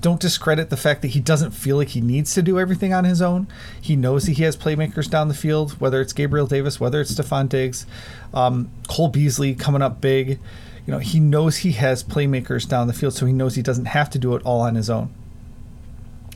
don't 0.01 0.21
discredit 0.21 0.71
the 0.71 0.77
fact 0.77 1.03
that 1.03 1.09
he 1.09 1.21
doesn't 1.21 1.51
feel 1.53 1.77
like 1.77 1.89
he 1.89 2.01
needs 2.01 2.35
to 2.35 2.43
do 2.43 2.59
everything 2.59 2.93
on 2.93 3.05
his 3.05 3.21
own. 3.21 3.47
He 3.81 3.97
knows 3.97 4.27
that 4.27 4.33
he 4.33 4.43
has 4.45 4.57
playmakers 4.57 5.09
down 5.09 5.29
the 5.29 5.35
field, 5.35 5.73
whether 5.81 6.01
it's 6.01 6.13
Gabriel 6.13 6.47
Davis, 6.47 6.81
whether 6.81 7.01
it's 7.01 7.15
Stefon 7.15 7.49
Diggs, 7.49 7.87
um, 8.33 8.71
Cole 8.89 9.09
Beasley 9.09 9.55
coming 9.55 9.83
up 9.83 10.01
big. 10.01 10.39
You 10.87 10.93
know, 10.93 10.99
he 10.99 11.21
knows 11.21 11.59
he 11.59 11.73
has 11.73 12.05
playmakers 12.05 12.69
down 12.69 12.87
the 12.87 12.93
field, 12.93 13.15
so 13.15 13.27
he 13.27 13.33
knows 13.33 13.55
he 13.55 13.63
doesn't 13.63 13.87
have 13.87 14.11
to 14.11 14.19
do 14.19 14.35
it 14.35 14.43
all 14.45 14.61
on 14.61 14.75
his 14.75 14.91
own. 14.91 15.13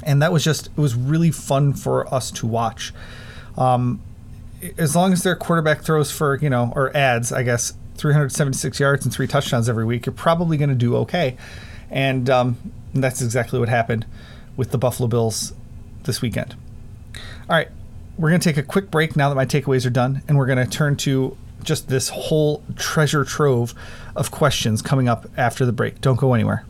And 0.03 0.23
that 0.23 0.33
was 0.33 0.45
just, 0.45 0.69
it 0.69 0.79
was 0.79 0.95
really 0.95 1.31
fun 1.31 1.75
for 1.75 2.13
us 2.13 2.31
to 2.33 2.47
watch. 2.47 2.95
Um, 3.57 4.01
as 4.77 4.97
long 4.97 5.13
as 5.13 5.23
their 5.23 5.37
quarterback 5.37 5.83
throws 5.83 6.11
for, 6.11 6.37
you 6.39 6.51
know, 6.51 6.73
or 6.75 6.97
adds, 6.97 7.33
I 7.33 7.43
guess, 7.43 7.75
376 7.97 8.81
yards 8.81 9.05
and 9.05 9.13
three 9.13 9.27
touchdowns 9.27 9.69
every 9.69 9.85
week, 9.85 10.07
you're 10.07 10.13
probably 10.13 10.57
going 10.57 10.71
to 10.71 10.75
do 10.75 10.97
okay. 10.97 11.37
And 11.91 12.29
um, 12.29 12.57
that's 12.95 13.23
exactly 13.23 13.59
what 13.59 13.69
happened 13.69 14.07
with 14.57 14.71
the 14.71 14.79
Buffalo 14.79 15.09
Bills 15.09 15.53
this 16.05 16.21
weekend. 16.21 16.57
All 17.15 17.57
right, 17.57 17.69
we're 18.19 18.31
going 18.31 18.41
to 18.41 18.49
take 18.49 18.57
a 18.57 18.63
quick 18.63 18.91
break 18.91 19.17
now 19.17 19.29
that 19.29 19.35
my 19.35 19.47
takeaways 19.47 19.87
are 19.87 19.91
done, 19.91 20.23
and 20.29 20.37
we're 20.37 20.47
going 20.47 20.59
to 20.59 20.67
turn 20.67 20.97
to 20.97 21.37
just 21.63 21.89
this 21.89 22.09
whole 22.09 22.63
treasure 22.77 23.25
trove 23.25 23.75
of 24.17 24.31
questions 24.31 24.83
coming 24.83 25.09
up 25.09 25.27
after 25.37 25.65
the 25.67 25.73
break. 25.73 26.01
Don't 26.01 26.17
go 26.17 26.35
anywhere. 26.35 26.65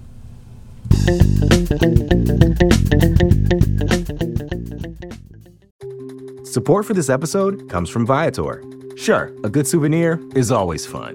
Support 6.44 6.86
for 6.86 6.94
this 6.94 7.08
episode 7.08 7.68
comes 7.68 7.90
from 7.90 8.06
Viator. 8.06 8.64
Sure, 8.96 9.32
a 9.44 9.48
good 9.48 9.66
souvenir 9.66 10.20
is 10.34 10.50
always 10.50 10.84
fun, 10.84 11.14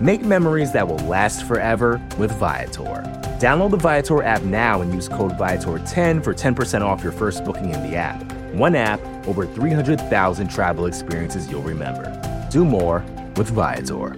Make 0.00 0.22
memories 0.22 0.72
that 0.72 0.88
will 0.88 0.98
last 0.98 1.46
forever 1.46 2.00
with 2.18 2.32
Viator. 2.32 3.02
Download 3.38 3.70
the 3.70 3.76
Viator 3.76 4.24
app 4.24 4.42
now 4.42 4.80
and 4.80 4.92
use 4.92 5.08
code 5.08 5.32
Viator10 5.32 6.24
for 6.24 6.34
10% 6.34 6.80
off 6.82 7.02
your 7.02 7.12
first 7.12 7.44
booking 7.44 7.70
in 7.70 7.82
the 7.88 7.94
app. 7.94 8.20
One 8.54 8.74
app, 8.74 9.00
over 9.28 9.46
300,000 9.46 10.48
travel 10.48 10.86
experiences 10.86 11.48
you'll 11.48 11.62
remember. 11.62 12.10
Do 12.50 12.64
more 12.64 13.04
with 13.36 13.50
Viator. 13.50 14.16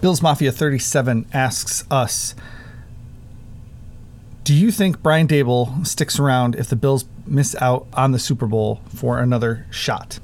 Bills 0.00 0.22
Mafia 0.22 0.50
37 0.50 1.26
asks 1.34 1.84
us 1.90 2.34
Do 4.44 4.54
you 4.54 4.70
think 4.70 5.02
Brian 5.02 5.28
Daboll 5.28 5.86
sticks 5.86 6.18
around 6.18 6.56
if 6.56 6.68
the 6.68 6.76
Bills 6.76 7.04
miss 7.26 7.54
out 7.60 7.86
on 7.92 8.12
the 8.12 8.18
Super 8.18 8.46
Bowl 8.46 8.80
for 8.94 9.18
another 9.18 9.66
shot? 9.70 10.18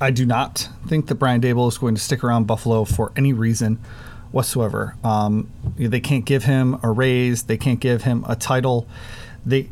I 0.00 0.10
do 0.10 0.24
not 0.24 0.68
think 0.86 1.08
that 1.08 1.16
Brian 1.16 1.40
Daboll 1.40 1.68
is 1.68 1.78
going 1.78 1.94
to 1.94 2.00
stick 2.00 2.24
around 2.24 2.46
Buffalo 2.46 2.84
for 2.84 3.12
any 3.16 3.32
reason 3.32 3.78
whatsoever. 4.32 4.96
Um, 5.04 5.50
they 5.76 6.00
can't 6.00 6.24
give 6.24 6.44
him 6.44 6.78
a 6.82 6.90
raise. 6.90 7.44
They 7.44 7.58
can't 7.58 7.80
give 7.80 8.02
him 8.02 8.24
a 8.28 8.36
title. 8.36 8.86
They 9.44 9.70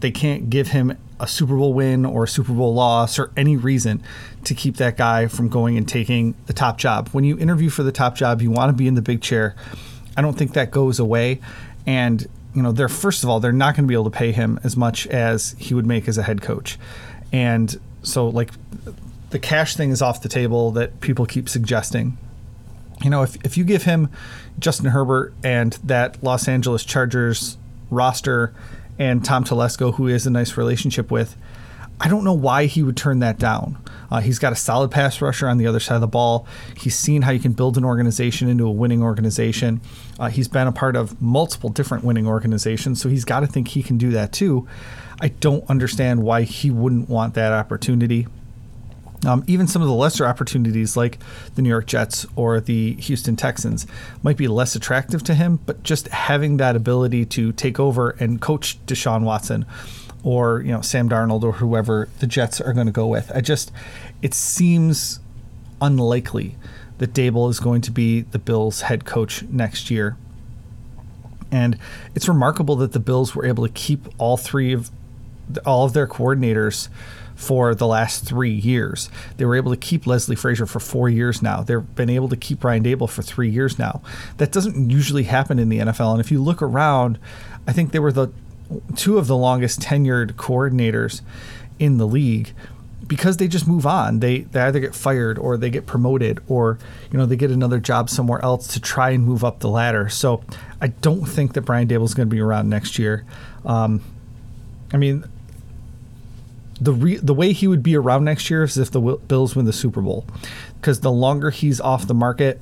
they 0.00 0.10
can't 0.10 0.50
give 0.50 0.68
him 0.68 0.96
a 1.18 1.26
Super 1.26 1.56
Bowl 1.56 1.72
win 1.72 2.04
or 2.04 2.24
a 2.24 2.28
Super 2.28 2.52
Bowl 2.52 2.74
loss 2.74 3.18
or 3.18 3.30
any 3.36 3.56
reason 3.56 4.02
to 4.44 4.54
keep 4.54 4.76
that 4.76 4.96
guy 4.96 5.26
from 5.26 5.48
going 5.48 5.78
and 5.78 5.88
taking 5.88 6.34
the 6.46 6.52
top 6.52 6.76
job. 6.76 7.08
When 7.10 7.24
you 7.24 7.38
interview 7.38 7.70
for 7.70 7.82
the 7.82 7.92
top 7.92 8.14
job, 8.14 8.42
you 8.42 8.50
want 8.50 8.68
to 8.68 8.74
be 8.74 8.86
in 8.86 8.94
the 8.94 9.02
big 9.02 9.22
chair. 9.22 9.54
I 10.16 10.22
don't 10.22 10.36
think 10.36 10.52
that 10.52 10.70
goes 10.70 10.98
away. 10.98 11.40
And 11.86 12.26
you 12.54 12.62
know, 12.62 12.72
they're 12.72 12.88
first 12.88 13.24
of 13.24 13.28
all, 13.28 13.40
they're 13.40 13.52
not 13.52 13.74
going 13.74 13.84
to 13.84 13.88
be 13.88 13.94
able 13.94 14.04
to 14.04 14.10
pay 14.10 14.32
him 14.32 14.58
as 14.62 14.76
much 14.76 15.06
as 15.08 15.54
he 15.58 15.74
would 15.74 15.86
make 15.86 16.08
as 16.08 16.18
a 16.18 16.22
head 16.22 16.40
coach. 16.42 16.78
And 17.32 17.74
so 18.02 18.28
like 18.28 18.50
the 19.30 19.38
cash 19.38 19.76
thing 19.76 19.90
is 19.90 20.00
off 20.00 20.22
the 20.22 20.28
table 20.28 20.70
that 20.72 21.00
people 21.00 21.26
keep 21.26 21.48
suggesting 21.48 22.16
you 23.02 23.10
know, 23.10 23.22
if, 23.22 23.36
if 23.44 23.56
you 23.56 23.64
give 23.64 23.84
him 23.84 24.08
Justin 24.58 24.86
Herbert 24.86 25.34
and 25.42 25.72
that 25.84 26.22
Los 26.22 26.48
Angeles 26.48 26.84
Chargers 26.84 27.58
roster 27.90 28.54
and 28.98 29.24
Tom 29.24 29.44
Telesco, 29.44 29.94
who 29.94 30.06
he 30.06 30.12
has 30.12 30.26
a 30.26 30.30
nice 30.30 30.56
relationship 30.56 31.10
with, 31.10 31.36
I 32.00 32.08
don't 32.08 32.24
know 32.24 32.34
why 32.34 32.66
he 32.66 32.82
would 32.82 32.96
turn 32.96 33.20
that 33.20 33.38
down. 33.38 33.78
Uh, 34.10 34.20
he's 34.20 34.38
got 34.38 34.52
a 34.52 34.56
solid 34.56 34.90
pass 34.90 35.20
rusher 35.20 35.48
on 35.48 35.58
the 35.58 35.66
other 35.66 35.80
side 35.80 35.94
of 35.94 36.00
the 36.00 36.06
ball. 36.06 36.46
He's 36.76 36.96
seen 36.96 37.22
how 37.22 37.30
you 37.30 37.40
can 37.40 37.52
build 37.52 37.76
an 37.76 37.84
organization 37.84 38.48
into 38.48 38.66
a 38.66 38.70
winning 38.70 39.02
organization. 39.02 39.80
Uh, 40.18 40.28
he's 40.28 40.48
been 40.48 40.66
a 40.66 40.72
part 40.72 40.96
of 40.96 41.20
multiple 41.20 41.70
different 41.70 42.04
winning 42.04 42.26
organizations, 42.26 43.00
so 43.00 43.08
he's 43.08 43.24
got 43.24 43.40
to 43.40 43.46
think 43.46 43.68
he 43.68 43.82
can 43.82 43.98
do 43.98 44.10
that 44.10 44.32
too. 44.32 44.68
I 45.20 45.28
don't 45.28 45.68
understand 45.70 46.22
why 46.22 46.42
he 46.42 46.70
wouldn't 46.70 47.08
want 47.08 47.34
that 47.34 47.52
opportunity. 47.52 48.26
Um, 49.26 49.42
even 49.46 49.66
some 49.66 49.80
of 49.80 49.88
the 49.88 49.94
lesser 49.94 50.26
opportunities, 50.26 50.96
like 50.96 51.18
the 51.54 51.62
New 51.62 51.70
York 51.70 51.86
Jets 51.86 52.26
or 52.36 52.60
the 52.60 52.94
Houston 52.94 53.36
Texans, 53.36 53.86
might 54.22 54.36
be 54.36 54.48
less 54.48 54.76
attractive 54.76 55.24
to 55.24 55.34
him. 55.34 55.60
But 55.64 55.82
just 55.82 56.08
having 56.08 56.58
that 56.58 56.76
ability 56.76 57.24
to 57.26 57.52
take 57.52 57.80
over 57.80 58.10
and 58.20 58.40
coach 58.40 58.84
Deshaun 58.86 59.22
Watson, 59.22 59.64
or 60.24 60.62
you 60.62 60.72
know 60.72 60.80
Sam 60.80 61.08
Darnold, 61.08 61.44
or 61.44 61.52
whoever 61.52 62.08
the 62.18 62.26
Jets 62.26 62.60
are 62.60 62.72
going 62.72 62.86
to 62.86 62.92
go 62.92 63.06
with, 63.06 63.30
I 63.34 63.40
just 63.40 63.70
it 64.22 64.34
seems 64.34 65.20
unlikely 65.80 66.56
that 66.98 67.12
Daboll 67.12 67.50
is 67.50 67.60
going 67.60 67.82
to 67.82 67.90
be 67.90 68.22
the 68.22 68.38
Bills' 68.38 68.82
head 68.82 69.04
coach 69.04 69.42
next 69.44 69.90
year. 69.90 70.16
And 71.52 71.78
it's 72.14 72.26
remarkable 72.26 72.76
that 72.76 72.92
the 72.92 73.00
Bills 73.00 73.34
were 73.34 73.44
able 73.46 73.66
to 73.66 73.72
keep 73.72 74.08
all 74.18 74.36
three 74.36 74.72
of 74.72 74.90
all 75.66 75.84
of 75.84 75.92
their 75.92 76.06
coordinators 76.06 76.88
for 77.34 77.74
the 77.74 77.86
last 77.86 78.24
three 78.24 78.52
years. 78.52 79.10
They 79.36 79.44
were 79.44 79.56
able 79.56 79.72
to 79.72 79.76
keep 79.76 80.06
Leslie 80.06 80.36
Frazier 80.36 80.66
for 80.66 80.80
four 80.80 81.08
years 81.08 81.42
now. 81.42 81.62
They've 81.62 81.94
been 81.94 82.10
able 82.10 82.28
to 82.28 82.36
keep 82.36 82.64
Ryan 82.64 82.84
Daboll 82.84 83.10
for 83.10 83.22
three 83.22 83.50
years 83.50 83.78
now. 83.78 84.02
That 84.38 84.52
doesn't 84.52 84.90
usually 84.90 85.24
happen 85.24 85.58
in 85.58 85.68
the 85.68 85.78
NFL. 85.78 86.12
And 86.12 86.20
if 86.20 86.30
you 86.30 86.42
look 86.42 86.62
around, 86.62 87.18
I 87.66 87.72
think 87.72 87.92
they 87.92 87.98
were 87.98 88.12
the 88.12 88.28
two 88.96 89.18
of 89.18 89.26
the 89.26 89.36
longest 89.36 89.80
tenured 89.80 90.32
coordinators 90.32 91.20
in 91.78 91.98
the 91.98 92.06
league 92.06 92.52
because 93.06 93.36
they 93.36 93.48
just 93.48 93.66
move 93.66 93.86
on. 93.86 94.20
They 94.20 94.40
they 94.40 94.60
either 94.60 94.80
get 94.80 94.94
fired 94.94 95.38
or 95.38 95.56
they 95.56 95.70
get 95.70 95.86
promoted 95.86 96.40
or 96.48 96.78
you 97.10 97.18
know 97.18 97.26
they 97.26 97.36
get 97.36 97.50
another 97.50 97.78
job 97.78 98.08
somewhere 98.08 98.42
else 98.42 98.66
to 98.68 98.80
try 98.80 99.10
and 99.10 99.24
move 99.24 99.44
up 99.44 99.60
the 99.60 99.68
ladder. 99.68 100.08
So 100.08 100.42
I 100.80 100.88
don't 100.88 101.26
think 101.26 101.54
that 101.54 101.62
Brian 101.62 101.88
Daboll 101.88 102.04
is 102.04 102.14
going 102.14 102.28
to 102.28 102.34
be 102.34 102.40
around 102.40 102.68
next 102.68 102.98
year. 102.98 103.24
Um, 103.64 104.02
I 104.92 104.96
mean, 104.96 105.24
the 106.80 106.92
re- 106.92 107.16
the 107.16 107.34
way 107.34 107.52
he 107.52 107.66
would 107.66 107.82
be 107.82 107.96
around 107.96 108.24
next 108.24 108.50
year 108.50 108.64
is 108.64 108.78
if 108.78 108.90
the 108.90 109.00
Bills 109.00 109.54
win 109.54 109.66
the 109.66 109.72
Super 109.72 110.00
Bowl, 110.00 110.26
because 110.80 111.00
the 111.00 111.12
longer 111.12 111.50
he's 111.50 111.80
off 111.80 112.06
the 112.06 112.14
market, 112.14 112.60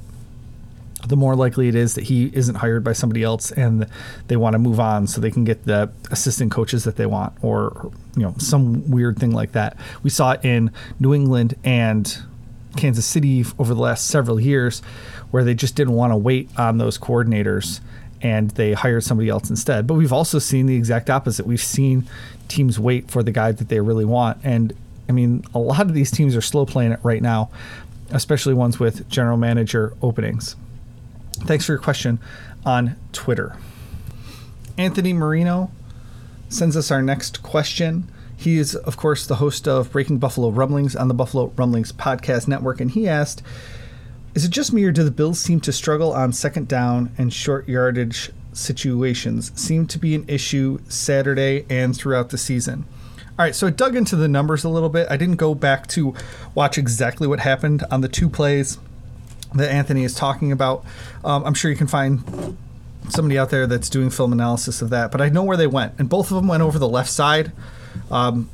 the 1.07 1.17
more 1.17 1.35
likely 1.35 1.69
it 1.69 1.75
is 1.75 1.95
that 1.95 2.05
he 2.05 2.31
isn't 2.33 2.55
hired 2.57 2.85
by 2.85 2.93
somebody 2.93 3.23
else 3.23 3.51
and 3.51 3.87
they 4.29 4.37
want 4.37 4.55
to 4.55 4.59
move 4.59 4.79
on 4.79 5.07
so 5.07 5.21
they 5.21 5.31
can 5.31 5.45
get 5.45 5.65
the 5.65 5.91
assistant 6.11 6.53
coaches 6.53 6.85
that 6.85 6.97
they 6.97 7.07
want 7.07 7.33
or 7.43 7.91
you 8.17 8.23
know 8.23 8.35
some 8.39 8.89
weird 8.91 9.19
thing 9.19 9.33
like 9.33 9.53
that. 9.53 9.77
We 10.03 10.11
saw 10.11 10.33
it 10.33 10.45
in 10.45 10.71
New 11.01 11.13
England 11.15 11.57
and 11.65 12.17
Kansas 12.77 13.07
City 13.07 13.45
over 13.59 13.75
the 13.75 13.81
last 13.81 14.07
several 14.07 14.41
years, 14.41 14.81
where 15.31 15.45
they 15.45 15.55
just 15.55 15.77
didn't 15.77 15.95
want 15.95 16.13
to 16.13 16.17
wait 16.17 16.49
on 16.59 16.79
those 16.79 16.99
coordinators 16.99 17.81
and 18.21 18.51
they 18.53 18.73
hired 18.73 19.03
somebody 19.03 19.29
else 19.29 19.51
instead. 19.51 19.87
But 19.87 19.95
we've 19.95 20.13
also 20.13 20.39
seen 20.39 20.67
the 20.67 20.77
exact 20.77 21.11
opposite. 21.11 21.47
We've 21.47 21.61
seen 21.61 22.09
teams 22.49 22.79
wait 22.79 23.11
for 23.11 23.23
the 23.23 23.33
guy 23.33 23.53
that 23.53 23.69
they 23.69 23.81
really 23.81 24.05
want. 24.05 24.39
And 24.45 24.73
I 25.09 25.13
mean, 25.13 25.45
a 25.55 25.59
lot 25.59 25.83
of 25.83 25.95
these 25.95 26.11
teams 26.11 26.37
are 26.37 26.41
slow 26.41 26.65
playing 26.65 26.93
it 26.93 27.01
right 27.03 27.21
now, 27.21 27.51
especially 28.11 28.55
ones 28.55 28.79
with 28.79 29.09
general 29.09 29.37
manager 29.37 29.95
openings. 30.03 30.55
Thanks 31.45 31.67
for 31.67 31.73
your 31.73 31.81
question 31.81 32.19
on 32.65 32.97
Twitter. 33.13 33.57
Anthony 34.79 35.13
Marino 35.13 35.71
sends 36.49 36.77
us 36.77 36.91
our 36.91 37.03
next 37.03 37.43
question. 37.43 38.09
He 38.37 38.59
is, 38.59 38.75
of 38.75 38.97
course, 38.97 39.27
the 39.27 39.37
host 39.37 39.69
of 39.69 39.93
Breaking 39.93 40.19
Buffalo 40.19 40.51
Rumblings 40.51 40.97
on 40.97 41.09
the 41.09 41.15
Buffalo 41.15 41.53
Rumblings 41.57 41.93
Podcast 41.93 42.49
Network, 42.49 42.81
and 42.81 42.91
he 42.91 43.09
asked, 43.09 43.43
"Is 44.35 44.45
it 44.45 44.51
just 44.51 44.73
me, 44.73 44.85
or 44.85 44.93
do 44.93 45.05
the 45.05 45.11
Bills 45.11 45.39
seem 45.39 45.61
to 45.61 45.73
struggle 45.73 46.13
on 46.13 46.33
second 46.33 46.69
down 46.69 47.11
and 47.19 47.33
short 47.33 47.69
yardage 47.69 48.31
situations? 48.53 49.53
Seem 49.55 49.87
to 49.87 49.99
be 49.99 50.15
an 50.15 50.25
issue 50.29 50.79
Saturday 50.89 51.65
and 51.69 51.97
throughout 51.97 52.31
the 52.31 52.39
season." 52.39 52.85
All 53.39 53.45
right, 53.45 53.55
so 53.55 53.67
I 53.67 53.71
dug 53.71 53.97
into 53.97 54.17
the 54.17 54.29
numbers 54.29 54.65
a 54.65 54.69
little 54.69 54.89
bit. 54.89 55.07
I 55.11 55.17
didn't 55.17 55.37
go 55.37 55.55
back 55.55 55.87
to 55.89 56.15
watch 56.55 56.79
exactly 56.79 57.27
what 57.27 57.41
happened 57.41 57.85
on 57.91 58.01
the 58.01 58.09
two 58.09 58.29
plays 58.29 58.79
that 59.55 59.71
Anthony 59.71 60.05
is 60.05 60.15
talking 60.15 60.53
about. 60.53 60.85
Um, 61.25 61.45
I'm 61.45 61.55
sure 61.55 61.71
you 61.71 61.77
can 61.77 61.87
find 61.87 62.57
somebody 63.09 63.39
out 63.39 63.51
there 63.51 63.67
that's 63.67 63.89
doing 63.89 64.11
film 64.11 64.33
analysis 64.33 64.81
of 64.83 64.91
that, 64.91 65.11
but 65.11 65.21
I 65.21 65.29
know 65.29 65.43
where 65.43 65.57
they 65.57 65.67
went, 65.67 65.95
and 65.99 66.09
both 66.09 66.31
of 66.31 66.37
them 66.37 66.49
went 66.49 66.63
over 66.63 66.79
the 66.79 66.89
left 66.89 67.11
side. 67.11 67.53
Um, 68.11 68.49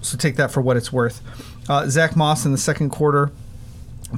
so 0.00 0.16
take 0.16 0.36
that 0.36 0.50
for 0.50 0.60
what 0.60 0.76
it's 0.76 0.92
worth. 0.92 1.20
Uh, 1.68 1.88
Zach 1.88 2.16
Moss 2.16 2.44
in 2.44 2.52
the 2.52 2.58
second 2.58 2.90
quarter 2.90 3.32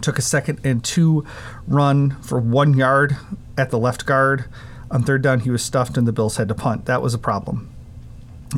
took 0.03 0.19
a 0.19 0.23
second 0.23 0.61
and 0.65 0.85
two 0.85 1.25
run 1.67 2.11
for 2.23 2.39
one 2.39 2.75
yard 2.75 3.17
at 3.57 3.71
the 3.71 3.79
left 3.79 4.05
guard. 4.07 4.45
On 4.91 5.03
third 5.03 5.23
down, 5.23 5.41
he 5.41 5.51
was 5.51 5.65
stuffed, 5.65 5.97
and 5.97 6.07
the 6.07 6.13
Bills 6.13 6.37
had 6.37 6.49
to 6.49 6.55
punt. 6.55 6.85
That 6.87 7.03
was 7.03 7.15
a 7.15 7.19
problem. 7.19 7.73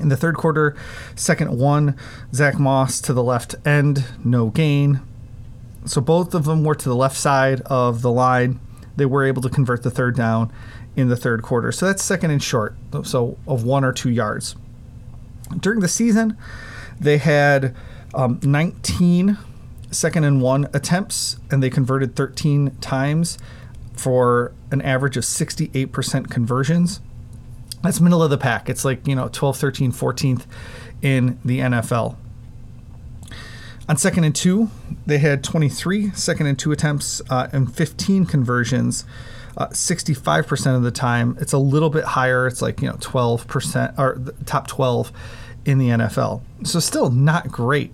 In 0.00 0.08
the 0.08 0.16
third 0.16 0.36
quarter, 0.36 0.76
second 1.14 1.58
one, 1.58 1.96
Zach 2.34 2.58
Moss 2.58 3.00
to 3.02 3.12
the 3.12 3.22
left 3.22 3.54
end, 3.66 4.04
no 4.22 4.48
gain. 4.50 5.00
So 5.84 6.00
both 6.00 6.34
of 6.34 6.44
them 6.44 6.64
were 6.64 6.74
to 6.74 6.88
the 6.88 6.96
left 6.96 7.16
side 7.16 7.60
of 7.62 8.02
the 8.02 8.12
line 8.12 8.60
they 8.98 9.06
were 9.06 9.24
able 9.24 9.40
to 9.42 9.48
convert 9.48 9.84
the 9.84 9.90
third 9.90 10.16
down 10.16 10.52
in 10.96 11.08
the 11.08 11.16
third 11.16 11.42
quarter. 11.42 11.70
So 11.70 11.86
that's 11.86 12.02
second 12.02 12.32
and 12.32 12.42
short, 12.42 12.76
so 13.04 13.38
of 13.46 13.62
one 13.64 13.84
or 13.84 13.92
two 13.92 14.10
yards. 14.10 14.56
During 15.58 15.80
the 15.80 15.88
season, 15.88 16.36
they 17.00 17.18
had 17.18 17.74
um, 18.12 18.40
19 18.42 19.38
second 19.90 20.24
and 20.24 20.42
one 20.42 20.68
attempts, 20.74 21.38
and 21.50 21.62
they 21.62 21.70
converted 21.70 22.16
13 22.16 22.76
times 22.80 23.38
for 23.94 24.52
an 24.70 24.82
average 24.82 25.16
of 25.16 25.24
68% 25.24 26.28
conversions. 26.28 27.00
That's 27.82 28.00
middle 28.00 28.22
of 28.22 28.30
the 28.30 28.38
pack. 28.38 28.68
It's 28.68 28.84
like, 28.84 29.06
you 29.06 29.14
know, 29.14 29.28
12, 29.28 29.56
13, 29.56 29.92
14th 29.92 30.44
in 31.00 31.38
the 31.44 31.60
NFL. 31.60 32.16
On 33.88 33.96
second 33.96 34.24
and 34.24 34.34
two, 34.34 34.70
they 35.06 35.18
had 35.18 35.42
23 35.42 36.10
second 36.10 36.46
and 36.46 36.58
two 36.58 36.72
attempts 36.72 37.22
uh, 37.30 37.48
and 37.52 37.74
15 37.74 38.26
conversions. 38.26 39.04
Uh, 39.56 39.68
65% 39.68 40.76
of 40.76 40.82
the 40.82 40.90
time, 40.90 41.36
it's 41.40 41.52
a 41.52 41.58
little 41.58 41.90
bit 41.90 42.04
higher. 42.04 42.46
It's 42.46 42.62
like, 42.62 42.80
you 42.80 42.88
know, 42.88 42.94
12% 42.96 43.98
or 43.98 44.22
top 44.44 44.66
12 44.68 45.10
in 45.64 45.78
the 45.78 45.88
NFL. 45.88 46.42
So 46.64 46.78
still 46.80 47.10
not 47.10 47.48
great. 47.48 47.92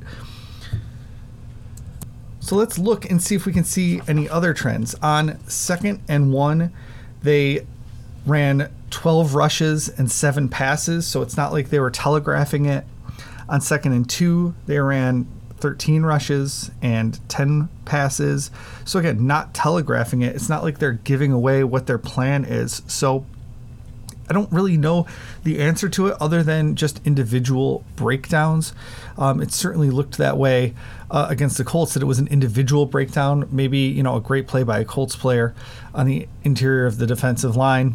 So 2.40 2.56
let's 2.56 2.78
look 2.78 3.08
and 3.10 3.22
see 3.22 3.34
if 3.34 3.46
we 3.46 3.52
can 3.52 3.64
see 3.64 4.02
any 4.06 4.28
other 4.28 4.52
trends. 4.52 4.94
On 4.96 5.38
second 5.48 6.02
and 6.08 6.32
one, 6.32 6.72
they 7.22 7.66
ran 8.26 8.70
12 8.90 9.34
rushes 9.34 9.88
and 9.88 10.10
seven 10.10 10.48
passes. 10.48 11.06
So 11.06 11.22
it's 11.22 11.36
not 11.36 11.52
like 11.52 11.70
they 11.70 11.80
were 11.80 11.90
telegraphing 11.90 12.66
it. 12.66 12.84
On 13.48 13.60
second 13.60 13.92
and 13.92 14.08
two, 14.08 14.54
they 14.66 14.78
ran 14.78 15.26
13 15.64 16.02
rushes 16.02 16.70
and 16.82 17.26
10 17.30 17.70
passes. 17.86 18.50
So 18.84 18.98
again, 18.98 19.26
not 19.26 19.54
telegraphing 19.54 20.20
it. 20.20 20.36
It's 20.36 20.50
not 20.50 20.62
like 20.62 20.78
they're 20.78 20.92
giving 20.92 21.32
away 21.32 21.64
what 21.64 21.86
their 21.86 21.96
plan 21.96 22.44
is. 22.44 22.82
So 22.86 23.24
I 24.28 24.34
don't 24.34 24.52
really 24.52 24.76
know 24.76 25.06
the 25.42 25.62
answer 25.62 25.88
to 25.88 26.08
it 26.08 26.18
other 26.20 26.42
than 26.42 26.76
just 26.76 27.00
individual 27.06 27.82
breakdowns. 27.96 28.74
Um, 29.16 29.40
it 29.40 29.52
certainly 29.52 29.88
looked 29.88 30.18
that 30.18 30.36
way 30.36 30.74
uh, 31.10 31.28
against 31.30 31.56
the 31.56 31.64
Colts 31.64 31.94
that 31.94 32.02
it 32.02 32.06
was 32.06 32.18
an 32.18 32.28
individual 32.28 32.84
breakdown. 32.84 33.48
Maybe 33.50 33.78
you 33.78 34.02
know 34.02 34.16
a 34.16 34.20
great 34.20 34.46
play 34.46 34.64
by 34.64 34.80
a 34.80 34.84
Colts 34.84 35.16
player 35.16 35.54
on 35.94 36.04
the 36.04 36.28
interior 36.42 36.84
of 36.84 36.98
the 36.98 37.06
defensive 37.06 37.56
line 37.56 37.94